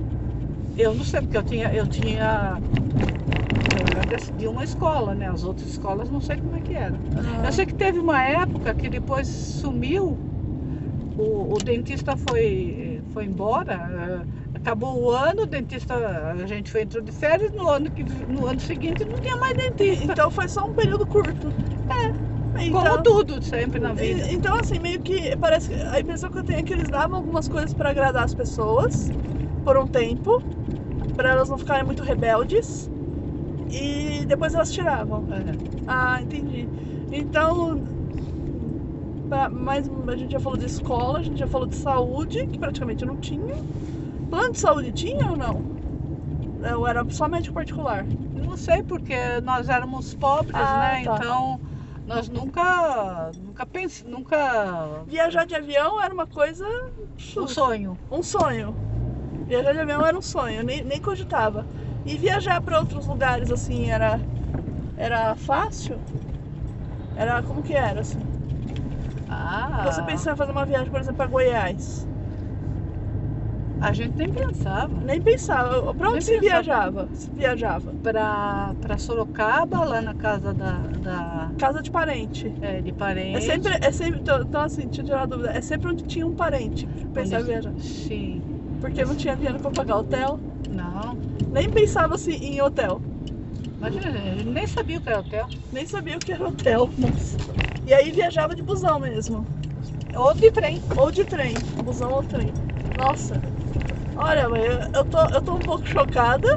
Eu 0.76 0.94
não 0.94 1.04
sei, 1.04 1.22
porque 1.22 1.36
eu 1.36 1.42
tinha, 1.42 1.72
eu 1.74 1.86
tinha. 1.86 2.60
De 4.34 4.46
uma 4.48 4.64
escola, 4.64 5.14
né? 5.14 5.28
As 5.28 5.42
outras 5.42 5.70
escolas 5.70 6.10
não 6.10 6.20
sei 6.20 6.38
como 6.38 6.56
é 6.56 6.62
que 6.62 6.72
era. 6.74 7.02
Ah, 7.14 7.46
Eu 7.46 7.52
sei 7.52 7.66
que 7.66 7.74
teve 7.74 7.98
uma 7.98 8.22
época 8.22 8.74
que 8.74 8.88
depois 8.88 9.28
sumiu, 9.28 10.22
o, 11.16 11.54
o 11.56 11.60
dentista 11.60 12.16
foi, 12.16 13.02
foi 13.08 13.24
embora, 13.24 13.74
eh, 13.74 14.26
acabou 14.54 15.02
o 15.02 15.10
ano, 15.10 15.42
o 15.42 15.46
dentista, 15.46 15.94
a 16.32 16.46
gente 16.46 16.70
foi 16.70 16.82
entrou 16.82 17.02
de 17.02 17.12
férias, 17.12 17.52
no 17.52 17.68
ano, 17.68 17.90
que, 17.92 18.04
no 18.04 18.46
ano 18.46 18.60
seguinte 18.60 19.04
não 19.04 19.18
tinha 19.20 19.36
mais 19.38 19.56
dentista. 19.56 20.04
Então 20.12 20.30
foi 20.30 20.48
só 20.48 20.64
um 20.66 20.74
período 20.74 21.06
curto. 21.06 21.54
É. 21.90 22.26
Como 22.70 22.90
Então, 22.90 23.02
tudo 23.02 23.42
sempre 23.42 23.78
na 23.80 23.92
vida. 23.92 24.26
então 24.30 24.58
assim, 24.60 24.78
meio 24.78 25.00
que 25.00 25.36
parece 25.38 25.68
que 25.68 25.74
a 25.74 26.00
impressão 26.00 26.30
que 26.30 26.38
eu 26.38 26.44
tenho 26.44 26.58
é 26.60 26.64
que 26.64 26.72
eles 26.72 26.90
davam 26.90 27.16
algumas 27.18 27.48
coisas 27.48 27.74
pra 27.74 27.90
agradar 27.90 28.24
as 28.24 28.34
pessoas 28.34 29.12
por 29.64 29.76
um 29.76 29.88
tempo, 29.88 30.30
pra 31.16 31.30
elas 31.32 31.48
não 31.48 31.58
ficarem 31.58 31.84
muito 31.84 32.02
rebeldes. 32.02 32.90
E 33.70 34.24
depois 34.26 34.54
elas 34.54 34.72
tiravam. 34.72 35.24
É. 35.32 35.56
Ah, 35.86 36.20
entendi. 36.22 36.68
Então, 37.10 37.82
pra- 39.28 39.50
mas 39.50 39.88
a 40.08 40.16
gente 40.16 40.32
já 40.32 40.40
falou 40.40 40.58
de 40.58 40.66
escola, 40.66 41.18
a 41.18 41.22
gente 41.22 41.38
já 41.38 41.46
falou 41.46 41.66
de 41.66 41.76
saúde, 41.76 42.36
que 42.50 42.58
praticamente 42.58 43.04
não 43.04 43.16
tinha. 43.16 43.54
Plano 44.30 44.52
de 44.52 44.58
saúde 44.58 44.92
tinha 44.92 45.30
ou 45.30 45.36
não? 45.36 45.62
Ou 46.76 46.86
era 46.86 47.04
só 47.10 47.28
médico 47.28 47.54
particular? 47.54 48.06
Não 48.34 48.56
sei, 48.56 48.82
porque 48.82 49.14
nós 49.42 49.68
éramos 49.68 50.14
pobres, 50.14 50.56
Ah, 50.58 50.78
né? 50.78 51.04
tá. 51.04 51.14
Então 51.16 51.60
nós 52.06 52.28
nunca, 52.28 53.32
nunca 53.44 53.66
pensamos, 53.66 54.12
nunca. 54.18 55.04
Viajar 55.06 55.44
de 55.46 55.54
avião 55.54 56.02
era 56.02 56.12
uma 56.14 56.26
coisa. 56.26 56.64
Um 57.36 57.46
sonho. 57.46 57.98
um 58.10 58.22
sonho. 58.22 58.76
Viajar 59.46 59.72
de 59.72 59.78
avião 59.80 60.04
era 60.04 60.16
um 60.16 60.22
sonho, 60.22 60.62
nem, 60.64 60.82
nem 60.82 61.00
cogitava. 61.00 61.66
E 62.06 62.16
viajar 62.18 62.62
para 62.62 62.78
outros 62.80 63.06
lugares 63.06 63.50
assim 63.50 63.90
era 63.90 64.24
era 64.96 65.36
fácil? 65.36 66.04
Era 67.14 67.42
como 67.42 67.62
que 67.64 67.74
era 67.74 68.00
assim? 68.00 68.30
Ah, 69.28 69.86
Você 69.86 70.02
pensava 70.02 70.34
em 70.34 70.36
fazer 70.38 70.52
uma 70.52 70.66
viagem, 70.66 70.90
por 70.90 71.00
exemplo, 71.00 71.16
para 71.16 71.28
Goiás? 71.28 72.08
a 73.80 73.92
gente 73.92 74.16
nem 74.18 74.30
pensava. 74.32 75.02
Nem 75.02 75.20
pensava. 75.22 75.94
Para 75.94 76.10
onde 76.10 76.24
se 76.24 76.38
viajava? 76.38 77.10
Se 77.12 77.30
viajava? 77.34 77.98
Pra 78.02 78.98
Sorocaba, 78.98 79.84
lá 79.84 80.00
na 80.02 80.14
casa 80.14 80.54
da, 80.54 80.96
da 80.96 81.54
Casa 81.56 81.82
de 81.82 81.90
parente. 81.90 82.56
é, 82.60 82.82
de 82.82 82.92
É 83.32 83.40
parente. 83.40 83.40
sempre, 83.40 83.78
é 83.82 83.92
sempre, 83.92 84.20
então, 84.20 84.62
assim, 84.62 84.84
deixa 84.86 85.02
eu 85.02 85.04
tirar 85.06 85.18
uma 85.20 85.28
dúvida. 85.28 85.50
É 85.52 85.60
sempre 85.62 85.90
onde 85.90 86.04
tinha 86.04 86.26
um 86.26 86.34
parente 86.34 86.86
que 86.86 87.12
pensava 87.12 87.42
em 87.44 87.46
viajar. 87.46 87.74
Sim. 87.78 88.55
Porque 88.80 89.04
não 89.04 89.16
tinha 89.16 89.36
dinheiro 89.36 89.60
para 89.60 89.70
pagar 89.72 89.98
hotel. 89.98 90.40
Não. 90.70 91.18
Nem 91.50 91.70
pensava 91.70 92.14
assim 92.14 92.32
em 92.34 92.60
hotel. 92.60 93.02
Imagina, 93.78 94.10
nem 94.44 94.66
sabia 94.66 94.98
o 94.98 95.02
que 95.02 95.08
era 95.10 95.20
hotel. 95.20 95.50
Nem 95.70 95.86
sabia 95.86 96.16
o 96.16 96.20
que 96.20 96.32
era 96.32 96.46
hotel. 96.48 96.90
Nossa. 96.96 97.38
E 97.84 97.94
aí 97.94 98.10
viajava 98.12 98.54
de 98.54 98.62
busão 98.62 98.98
mesmo. 98.98 99.48
Ou 100.14 100.34
de 100.34 100.50
trem. 100.50 100.82
Ou 100.96 101.10
de 101.12 101.24
trem. 101.24 101.62
Busão 101.78 102.12
ou 102.12 102.24
trem. 102.24 102.52
Nossa. 102.94 103.42
Olha, 104.14 104.48
mãe, 104.48 104.64
eu, 104.64 104.80
eu, 104.94 105.04
tô, 105.04 105.18
eu 105.30 105.42
tô 105.42 105.56
um 105.56 105.62
pouco 105.62 105.86
chocada. 105.86 106.48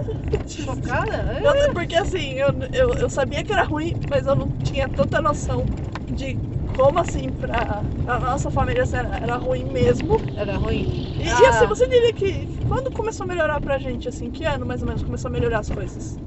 Chocada? 0.45 1.13
É. 1.39 1.47
Eu- 1.47 1.73
porque 1.73 1.95
assim, 1.95 2.33
eu, 2.33 2.49
eu, 2.71 2.93
eu 2.97 3.09
sabia 3.09 3.43
que 3.43 3.51
era 3.53 3.63
ruim, 3.63 3.93
mas 4.07 4.25
eu 4.25 4.35
não 4.35 4.51
tinha 4.63 4.89
tanta 4.89 5.21
noção 5.21 5.69
de 6.07 6.39
Como 6.79 6.97
assim, 6.97 7.29
pra. 7.29 7.83
A 8.07 8.19
nossa 8.19 8.49
família 8.49 8.83
era, 8.93 9.17
era 9.21 9.35
ruim 9.35 9.65
mesmo. 9.65 10.15
Era 10.37 10.55
ruim. 10.57 11.05
E, 11.19 11.23
e 11.25 11.29
Ah. 11.29 11.49
assim, 11.49 11.67
você 11.67 11.85
diria 11.87 12.13
que 12.13 12.47
quando 12.65 12.89
começou 12.91 13.25
a 13.25 13.27
melhorar 13.27 13.59
pra 13.59 13.77
gente, 13.77 14.07
assim, 14.07 14.31
que 14.31 14.45
ano 14.45 14.65
mais 14.65 14.81
ou 14.81 14.87
menos 14.87 15.03
começou 15.03 15.27
a 15.27 15.31
melhorar 15.31 15.59
as 15.59 15.69
coisas? 15.69 16.17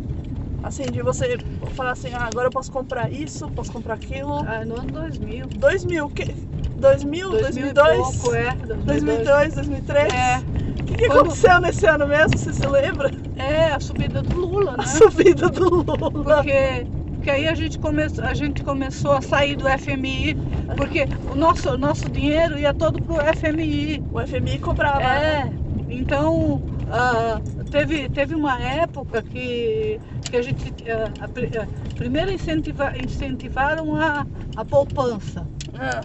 Assim, 0.62 0.82
de 0.84 1.00
você 1.02 1.38
falar 1.74 1.92
assim, 1.92 2.08
ah, 2.12 2.28
agora 2.30 2.48
eu 2.48 2.52
posso 2.52 2.70
comprar 2.70 3.10
isso, 3.10 3.48
posso 3.50 3.72
comprar 3.72 3.94
aquilo. 3.94 4.44
Ah, 4.46 4.62
no 4.64 4.78
ano 4.78 4.92
2000. 4.92 5.46
2000, 5.56 6.08
que, 6.10 6.34
2000, 6.76 7.30
2000 7.30 7.38
e 7.68 7.72
2002, 7.72 8.16
pouco, 8.18 8.34
é. 8.36 8.54
2002, 8.84 9.54
2003. 9.54 10.12
É, 10.12 10.38
O 10.38 10.84
que, 10.84 10.94
que 10.96 11.06
Quando- 11.06 11.20
aconteceu 11.20 11.60
nesse 11.62 11.86
ano 11.86 12.06
mesmo, 12.06 12.36
você 12.38 12.52
se 12.52 12.66
lembra? 12.66 13.10
é, 13.36 13.72
a 13.72 13.80
subida 13.80 14.20
do 14.22 14.36
Lula, 14.38 14.72
né? 14.72 14.84
A 14.84 14.86
subida 14.86 15.48
do 15.48 15.64
Lula. 15.68 15.96
Porque, 16.22 16.86
porque 17.22 17.30
aí 17.30 17.46
a 17.46 17.54
gente, 17.54 17.78
come, 17.78 18.02
a 18.20 18.35
gente 18.35 18.64
começou 18.64 19.12
a 19.12 19.22
sair 19.22 19.56
do 19.56 19.64
FMI, 19.68 20.35
porque 20.74 21.06
o 21.24 21.37
nosso, 21.37 21.78
nosso 21.78 22.11
dinheiro 22.11 22.58
ia 22.58 22.74
todo 22.74 23.00
pro 23.00 23.20
FMI. 23.20 24.02
O 24.11 24.20
FMI 24.20 24.58
comprava. 24.58 24.98
né? 25.00 25.46
É, 25.46 25.50
então 25.88 26.61
ah, 26.88 27.40
teve, 27.70 28.11
teve 28.11 28.35
uma 28.35 28.61
época 28.61 29.22
que, 29.22 30.00
que 30.28 30.37
a 30.37 30.42
gente 30.42 30.74
ah, 30.90 31.24
a 31.24 31.28
pri- 31.28 31.56
ah, 31.56 31.68
primeiro 31.96 32.32
incentiva, 32.32 32.92
incentivaram 32.98 33.94
a, 33.94 34.26
a 34.56 34.64
poupança. 34.64 35.48
Ah, 35.72 36.04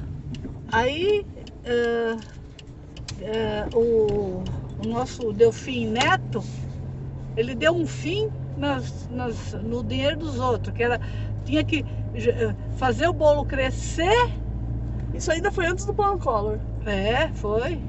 Aí 0.72 1.26
ah, 1.66 2.24
o, 3.74 4.44
o 4.78 4.86
nosso 4.86 5.34
Delfim 5.34 5.88
Neto, 5.88 6.48
ele 7.36 7.56
deu 7.56 7.76
um 7.76 7.88
fim 7.88 8.30
nas, 8.58 9.08
nas, 9.10 9.54
no 9.54 9.84
dinheiro 9.84 10.18
dos 10.18 10.40
outros, 10.40 10.76
que 10.76 10.84
era, 10.84 11.00
tinha 11.46 11.64
que 11.64 11.86
eh, 12.16 12.54
fazer 12.78 13.08
o 13.08 13.14
bolo 13.14 13.46
crescer 13.46 14.30
isso 15.18 15.32
ainda 15.32 15.52
foi 15.52 15.66
antes 15.66 15.84
do 15.86 15.94
plano 15.94 16.20
Collor. 16.20 16.60
É, 16.86 17.30
foi. 17.30 17.80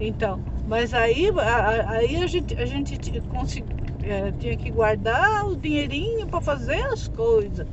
Então, 0.00 0.42
mas 0.66 0.92
aí, 0.92 1.30
aí 1.86 2.16
a 2.22 2.26
gente, 2.26 2.54
a 2.60 2.66
gente 2.66 3.20
consegui- 3.28 3.72
é, 4.02 4.32
tinha 4.32 4.56
que 4.56 4.70
guardar 4.70 5.46
o 5.46 5.54
dinheirinho 5.56 6.26
para 6.26 6.40
fazer 6.40 6.82
as 6.86 7.06
coisas. 7.08 7.66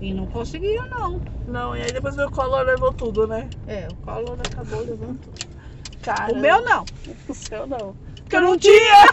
E 0.00 0.12
não 0.12 0.26
conseguia, 0.26 0.84
não. 0.86 1.20
Não, 1.46 1.76
e 1.76 1.82
aí 1.82 1.92
depois 1.92 2.18
o 2.18 2.30
Collor 2.30 2.64
levou 2.64 2.92
tudo, 2.92 3.26
né? 3.26 3.48
É, 3.66 3.86
o 3.90 3.94
Collor 3.96 4.36
acabou 4.44 4.80
levando 4.80 5.18
tudo. 5.20 5.46
Cara. 6.02 6.32
O 6.32 6.38
meu 6.38 6.60
não. 6.62 6.84
O 7.28 7.34
seu 7.34 7.66
não. 7.66 7.94
Porque 8.16 8.36
eu 8.36 8.40
não 8.40 8.58
tinha. 8.58 9.06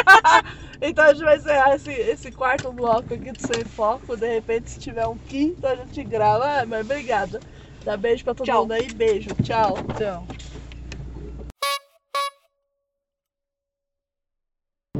Então 0.82 1.04
a 1.04 1.12
gente 1.12 1.24
vai 1.24 1.36
encerrar 1.36 1.74
esse, 1.74 1.92
esse 1.92 2.32
quarto 2.32 2.72
bloco 2.72 3.12
aqui 3.12 3.32
do 3.32 3.40
Sem 3.40 3.64
Foco. 3.64 4.16
De 4.16 4.26
repente, 4.26 4.70
se 4.70 4.78
tiver 4.78 5.06
um 5.06 5.16
quinto, 5.16 5.66
a 5.66 5.74
gente 5.76 6.02
grava. 6.04 6.44
Ah, 6.44 6.66
mas 6.66 6.84
obrigada. 6.86 7.38
Dá 7.84 7.96
beijo 7.96 8.24
pra 8.24 8.34
todo 8.34 8.46
Tchau. 8.46 8.62
mundo 8.62 8.72
aí. 8.72 8.90
Beijo. 8.92 9.30
Tchau. 9.42 9.76
Então. 9.90 10.26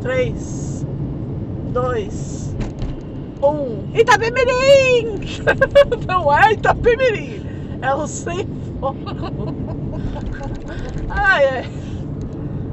3, 0.00 0.84
2, 1.72 2.54
1. 3.42 3.96
Itapemirim! 3.98 5.20
Não 6.06 6.36
é 6.36 6.52
Itapemirim. 6.52 7.46
É 7.82 7.94
o 7.94 8.06
Sem 8.06 8.46
Foco. 8.78 8.98
Ai, 11.10 11.44
ai. 11.44 11.64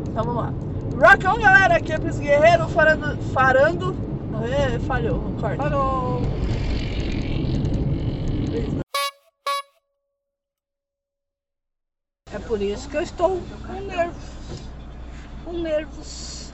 Então 0.10 0.24
vamos 0.24 0.44
lá. 0.44 0.67
Rock 1.00 1.28
on, 1.28 1.40
galera. 1.40 1.76
Aqui 1.76 1.94
é 1.94 2.00
Pris 2.00 2.18
Guerreiro 2.18 2.68
farando. 2.70 3.18
farando. 3.32 3.96
É, 4.52 4.80
falhou. 4.80 5.20
Corta. 5.40 5.58
Parou. 5.58 6.22
É 12.34 12.40
por 12.40 12.60
isso 12.62 12.90
que 12.90 12.98
eu 12.98 13.02
estou 13.02 13.40
com 13.68 13.82
nervos. 13.82 14.24
Com 15.46 15.54
nervos. 15.54 16.54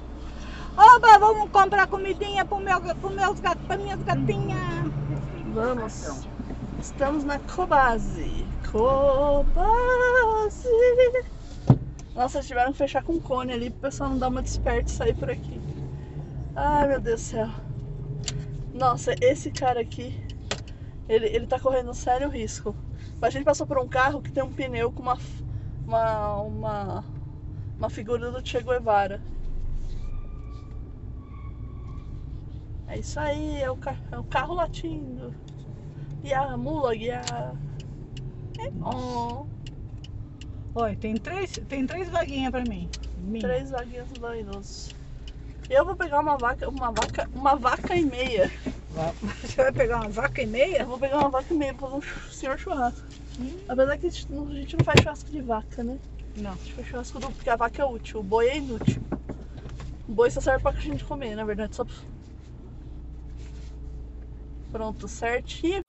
Oba, 0.75 1.17
vamos 1.19 1.49
comprar 1.49 1.87
comidinha 1.87 2.43
pro 2.43 2.59
meu, 2.59 2.81
pro 2.81 3.11
meus 3.11 3.39
gat, 3.39 3.57
pra 3.65 3.77
minhas 3.77 4.01
gatinhas. 4.03 4.91
Vamos. 5.53 6.27
Estamos 6.81 7.23
na 7.23 7.39
Cobase. 7.39 8.45
Cobase. 8.69 9.53
Nossa, 12.15 12.37
eles 12.37 12.47
tiveram 12.47 12.71
que 12.71 12.77
fechar 12.77 13.03
com 13.03 13.19
cone 13.19 13.53
ali 13.53 13.69
pro 13.71 13.81
pessoal 13.81 14.09
não 14.11 14.19
dar 14.19 14.27
uma 14.27 14.41
desperta 14.41 14.89
e 14.89 14.93
sair 14.93 15.15
por 15.15 15.29
aqui. 15.29 15.59
Ai, 16.55 16.87
meu 16.87 17.01
Deus 17.01 17.21
do 17.21 17.25
céu. 17.25 17.49
Nossa, 18.73 19.15
esse 19.19 19.51
cara 19.51 19.81
aqui, 19.81 20.15
ele, 21.09 21.27
ele 21.27 21.47
tá 21.47 21.59
correndo 21.59 21.89
um 21.89 21.93
sério 21.93 22.29
risco. 22.29 22.75
A 23.21 23.29
gente 23.29 23.45
passou 23.45 23.65
por 23.65 23.79
um 23.79 23.87
carro 23.87 24.21
que 24.21 24.31
tem 24.31 24.43
um 24.43 24.51
pneu 24.51 24.91
com 24.91 25.01
uma, 25.01 25.17
uma, 25.87 26.41
uma, 26.41 27.05
uma 27.77 27.89
figura 27.89 28.29
do 28.29 28.45
Che 28.45 28.61
Guevara. 28.61 29.21
É 32.87 32.99
isso 32.99 33.19
aí, 33.19 33.61
é 33.61 33.71
o, 33.71 33.77
é 34.11 34.19
o 34.19 34.23
carro 34.25 34.53
latindo. 34.53 35.33
E 36.23 36.33
a 36.33 36.55
mula 36.57 36.95
guiar. 36.95 37.55
É 38.59 38.69
bom. 38.69 39.52
Olha, 40.75 40.95
tem 40.95 41.15
três, 41.17 41.51
tem 41.69 41.85
três 41.85 42.09
vaguinhas 42.09 42.51
pra 42.51 42.63
mim. 42.63 42.89
Minha. 43.17 43.41
Três 43.41 43.69
vaguinhas 43.69 44.09
doidos. 44.11 44.89
Eu 45.69 45.85
vou 45.85 45.95
pegar 45.95 46.19
uma 46.19 46.37
vaca, 46.37 46.67
uma 46.67 46.91
vaca, 46.91 47.29
uma 47.33 47.55
vaca 47.55 47.95
e 47.95 48.03
meia. 48.05 48.51
Você 49.41 49.55
vai 49.61 49.71
pegar 49.71 49.97
uma 50.01 50.09
vaca 50.09 50.41
e 50.41 50.45
Eu 50.45 50.49
meia? 50.51 50.85
vou 50.85 50.97
pegar 50.99 51.19
uma 51.19 51.29
vaca 51.29 51.53
e 51.53 51.57
meia 51.57 51.73
pra 51.73 51.87
fazer 51.87 51.95
um 51.97 52.01
chu- 52.01 52.31
senhor 52.31 52.57
churrasco. 52.59 53.07
Hum. 53.39 53.57
Apesar 53.67 53.97
que 53.97 54.07
a 54.07 54.09
gente, 54.09 54.31
não- 54.31 54.47
a 54.47 54.53
gente 54.53 54.75
não 54.77 54.85
faz 54.85 55.01
churrasco 55.01 55.29
de 55.31 55.41
vaca, 55.41 55.83
né? 55.83 55.99
Não. 56.35 56.51
A 56.51 56.55
gente 56.55 56.73
faz 56.73 56.87
churrasco 56.87 57.19
do, 57.19 57.31
porque 57.31 57.49
a 57.49 57.55
vaca 57.55 57.81
é 57.81 57.85
útil, 57.85 58.19
o 58.19 58.23
boi 58.23 58.47
é 58.49 58.57
inútil. 58.57 59.01
O 60.07 60.11
boi 60.13 60.29
só 60.31 60.41
serve 60.41 60.61
pra 60.61 60.71
gente 60.73 61.03
comer, 61.05 61.35
na 61.35 61.45
verdade, 61.45 61.75
só. 61.75 61.85
Pronto, 64.71 65.07
certinho. 65.07 65.81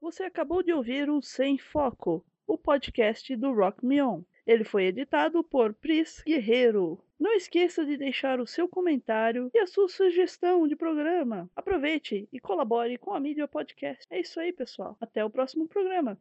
Você 0.00 0.22
acabou 0.22 0.62
de 0.62 0.72
ouvir 0.72 1.10
o 1.10 1.20
Sem 1.20 1.58
Foco, 1.58 2.24
o 2.48 2.56
podcast 2.56 3.36
do 3.36 3.52
Rock 3.52 3.84
Me 3.84 4.00
On. 4.00 4.22
Ele 4.46 4.64
foi 4.64 4.86
editado 4.86 5.44
por 5.44 5.74
Pris 5.74 6.22
Guerreiro. 6.26 6.98
Não 7.20 7.34
esqueça 7.34 7.84
de 7.84 7.98
deixar 7.98 8.40
o 8.40 8.46
seu 8.46 8.66
comentário 8.66 9.50
e 9.54 9.58
a 9.58 9.66
sua 9.66 9.86
sugestão 9.88 10.66
de 10.66 10.74
programa. 10.74 11.50
Aproveite 11.54 12.26
e 12.32 12.40
colabore 12.40 12.96
com 12.96 13.12
a 13.12 13.20
mídia 13.20 13.46
podcast. 13.46 14.06
É 14.08 14.18
isso 14.18 14.40
aí, 14.40 14.50
pessoal. 14.50 14.96
Até 14.98 15.22
o 15.22 15.28
próximo 15.28 15.68
programa. 15.68 16.18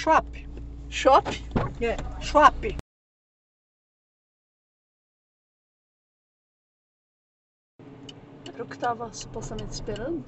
Schwab. 0.00 0.24
Shop? 0.88 1.26
É, 1.78 1.94
Schwab. 2.24 2.74
Era 8.54 8.62
o 8.62 8.66
que 8.66 8.78
tava 8.78 9.12
supostamente 9.12 9.72
esperando? 9.72 10.24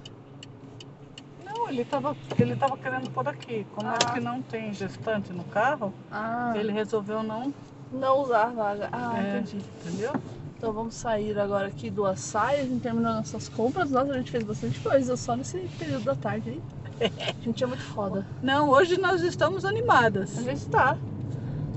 Não, 1.45 1.69
ele 1.69 1.85
tava, 1.85 2.17
ele 2.39 2.57
tava 2.57 2.77
querendo 2.77 3.11
por 3.11 3.27
aqui. 3.27 3.67
Como 3.75 3.89
Ah. 3.89 3.95
é 3.95 4.13
que 4.15 4.21
não 4.21 4.43
tem 4.43 4.73
gestante 4.73 5.33
no 5.33 5.45
carro, 5.45 5.93
Ah, 6.11 6.53
ele 6.55 6.73
resolveu 6.73 7.23
não. 7.23 7.53
não 7.91 8.21
usar 8.21 8.45
a 8.45 8.51
vaga. 8.51 8.89
Ah, 8.93 9.19
é, 9.23 9.39
entendi. 9.39 9.65
Entendeu? 9.87 10.13
Então 10.57 10.73
vamos 10.73 10.95
sair 10.95 11.39
agora 11.39 11.67
aqui 11.69 11.91
do 11.91 12.07
açaí, 12.07 12.61
a 12.61 12.65
gente 12.65 12.83
terminou 12.83 13.13
nossas 13.15 13.49
compras. 13.49 13.91
Nossa, 13.91 14.13
a 14.13 14.19
gente 14.19 14.31
fez 14.31 14.45
bastante 14.45 14.79
coisa 14.81 15.17
só 15.17 15.35
nesse 15.35 15.59
período 15.79 16.05
da 16.05 16.15
tarde 16.15 16.51
aí. 16.51 16.63
A 17.03 17.33
gente 17.45 17.65
é 17.65 17.67
muito 17.67 17.83
foda. 17.83 18.25
Não, 18.43 18.69
hoje 18.71 18.99
nós 18.99 19.23
estamos 19.23 19.65
animadas. 19.65 20.38
A 20.38 20.43
gente 20.43 20.67
tá. 20.67 20.97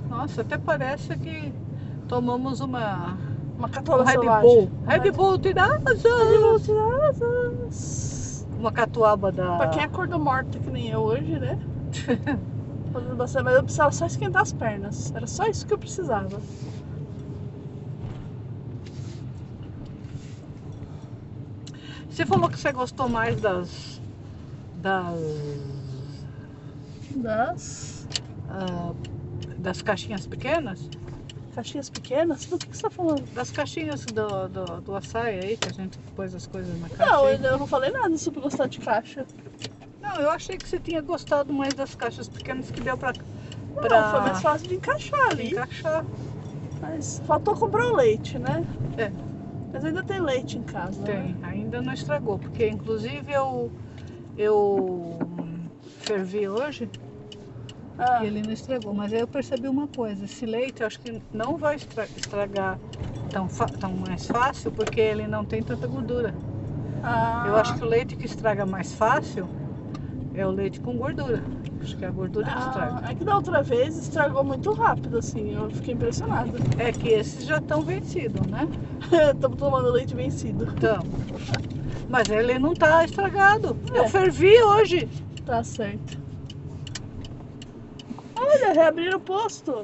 Nossa, 0.10 0.42
até 0.42 0.58
parece 0.58 1.16
que 1.18 1.52
tomamos 2.08 2.60
uma 2.62 3.18
Uma 3.58 3.68
um 3.68 3.72
catola 3.72 4.04
Red. 4.06 4.18
Bull. 4.18 4.70
Red 4.86 5.12
Bull 5.12 5.38
tira 5.40 5.66
Red 5.66 5.80
Bull 5.80 6.56
asas. 6.56 6.66
tira 6.66 7.10
asas. 7.10 8.48
Uma 8.60 8.72
catuaba 8.72 9.32
da. 9.32 9.58
Pra 9.58 9.70
quem 9.70 9.84
acordou 9.84 10.20
morta 10.20 10.60
que 10.60 10.70
nem 10.70 10.90
eu 10.90 11.02
hoje, 11.02 11.40
né? 11.40 11.60
Fazendo 12.94 13.16
bastante, 13.16 13.44
Mas 13.44 13.56
eu 13.56 13.64
precisava 13.64 13.92
só 13.92 14.06
esquentar 14.06 14.42
as 14.44 14.54
pernas. 14.54 15.14
Era 15.14 15.28
só 15.28 15.46
isso 15.48 15.66
que 15.66 15.74
eu 15.74 15.78
precisava. 15.78 16.40
Você 22.10 22.26
falou 22.26 22.50
que 22.50 22.58
você 22.60 22.72
gostou 22.72 23.10
mais 23.10 23.40
das. 23.42 24.02
Das. 24.86 25.19
Das 27.15 28.08
ah, 28.50 28.93
das 29.58 29.82
caixinhas 29.82 30.28
pequenas? 30.28 30.89
caixinhas 31.56 31.89
pequenas? 31.89 32.45
Do 32.45 32.58
que, 32.58 32.67
que 32.67 32.76
você 32.78 32.84
tá 32.84 32.89
falando? 32.89 33.24
Das 33.34 33.50
caixinhas 33.50 34.06
do, 34.06 34.48
do, 34.50 34.82
do 34.82 34.95
açaí 34.95 35.39
aí, 35.39 35.58
que 35.58 35.69
a 35.69 35.74
gente 35.74 35.98
pôs 36.15 36.36
as 36.36 36.45
coisas 36.45 36.74
na 36.80 36.88
Não, 36.89 37.24
caixinha. 37.24 37.48
eu 37.50 37.58
não 37.58 37.65
falei 37.65 37.91
nada 37.91 38.15
sobre 38.17 38.41
gostar 38.41 38.67
de 38.67 38.80
caixa. 38.80 39.26
Não, 40.02 40.17
eu 40.17 40.30
achei 40.30 40.58
que 40.58 40.67
você 40.67 40.78
tinha 40.80 41.02
gostado 41.02 41.52
mais 41.54 41.74
das 41.74 41.95
caixas 41.95 42.28
pequenas 42.28 42.69
que 42.69 42.82
deu 42.82 42.98
pra, 42.98 43.13
Não, 43.13 44.12
foi 44.12 44.19
mais 44.19 44.41
fácil 44.41 44.67
de 44.67 44.76
encaixar 44.76 45.30
ali. 45.32 45.52
encaixar. 45.52 46.06
Mas 46.82 47.21
faltou 47.26 47.56
comprar 47.56 47.86
o 47.88 47.95
leite, 47.95 48.38
né? 48.38 48.63
É. 48.98 49.10
Mas 49.74 49.84
ainda 49.86 50.04
tem 50.04 50.19
leite 50.21 50.58
em 50.58 50.63
casa. 50.63 51.02
né? 51.02 51.06
Tem, 51.06 51.36
ainda 51.50 51.82
não 51.82 51.93
estragou, 51.93 52.38
porque 52.38 52.67
inclusive 52.67 53.32
eu, 53.32 53.71
eu 54.38 55.17
fervi 56.00 56.48
hoje 56.48 56.89
Ah, 57.98 58.24
e 58.24 58.28
ele 58.28 58.41
não 58.41 58.52
estragou. 58.52 58.93
Mas 58.93 59.13
aí 59.13 59.19
eu 59.21 59.28
percebi 59.28 59.67
uma 59.67 59.88
coisa, 59.88 60.26
esse 60.26 60.45
leite 60.45 60.82
eu 60.82 60.88
acho 60.88 61.00
que 61.00 61.21
não 61.34 61.58
vai 61.58 61.76
estra- 61.76 62.08
estragar 62.15 62.78
tão, 63.32 63.48
tão 63.80 63.93
mais 63.93 64.28
fácil, 64.28 64.71
porque 64.71 65.00
ele 65.00 65.28
não 65.28 65.45
tem 65.45 65.63
tanta 65.63 65.88
gordura. 65.88 66.34
ah, 67.04 67.43
Eu 67.48 67.56
acho 67.56 67.76
que 67.76 67.84
o 67.84 67.88
leite 67.88 68.15
que 68.15 68.26
estraga 68.26 68.65
mais 68.65 68.93
fácil 68.93 69.48
é 70.34 70.45
o 70.45 70.52
leite 70.52 70.80
com 70.82 70.98
gordura. 70.98 71.41
Acho 71.82 71.95
que 71.98 72.04
é 72.04 72.08
a 72.08 72.12
gordura 72.12 72.52
que 72.52 72.60
estraga. 72.60 73.02
ah, 73.04 73.12
é 73.12 73.15
que 73.15 73.24
da 73.24 73.36
outra 73.36 73.62
vez 73.63 73.98
estragou 73.98 74.43
muito 74.43 74.74
rápido, 74.74 75.19
assim. 75.19 75.54
Eu 75.54 75.69
fiquei 75.69 75.93
impressionada. 75.93 76.52
É 76.78 76.91
que 76.91 77.10
esses 77.10 77.45
já 77.45 77.58
estão 77.60 77.82
vencidos, 77.84 78.45
né? 78.48 78.67
Estamos 79.34 79.58
tomando 79.58 79.89
leite 79.91 80.13
vencido. 80.15 80.65
Então. 80.76 81.00
Mas 82.10 82.30
ele 82.30 82.60
não 82.60 82.74
tá 82.74 83.04
estragado. 83.04 83.78
É. 83.94 84.00
Eu 84.00 84.08
fervi 84.08 84.62
hoje. 84.62 85.10
Tá 85.46 85.63
certo. 85.63 86.20
Olha, 88.36 88.74
reabriram 88.74 89.18
o 89.18 89.22
posto. 89.22 89.84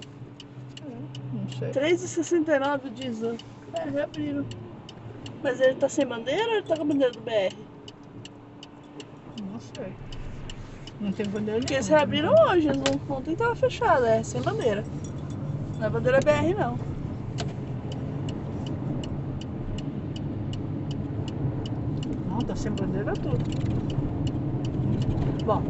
Não 1.34 1.50
sei. 1.50 1.70
3,69 1.72 2.86
o 2.86 2.90
diesel. 2.90 3.38
É, 3.74 3.90
reabriram. 3.90 4.46
Mas 5.44 5.60
ele 5.60 5.76
tá 5.76 5.90
sem 5.90 6.06
bandeira 6.06 6.46
ou 6.46 6.54
ele 6.54 6.64
tá 6.64 6.76
com 6.76 6.84
a 6.84 6.86
bandeira 6.86 7.12
do 7.12 7.22
BR? 7.22 7.56
Não 9.42 9.60
sei. 9.60 9.94
Não 11.00 11.12
tem 11.12 11.26
bandeira 11.26 11.60
Porque 11.60 11.74
eles 11.74 11.88
reabriram 11.88 12.32
hoje, 12.48 12.68
eles 12.68 12.78
não, 12.78 13.18
ontem 13.18 13.36
tava 13.36 13.56
fechado, 13.56 14.06
é 14.06 14.22
sem 14.22 14.42
bandeira. 14.42 14.84
Não 15.80 15.88
é 15.88 15.90
bandeira 15.90 16.20
BR 16.20 16.60
não. 16.60 16.91
Sem 22.62 22.72
bandeira 22.74 23.12
tudo. 23.14 23.44
Bom, 25.44 25.64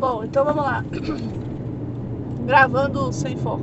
Bom, 0.00 0.24
então 0.24 0.46
vamos 0.46 0.64
lá. 0.64 0.82
Gravando 2.46 3.12
sem 3.12 3.36
foco. 3.36 3.52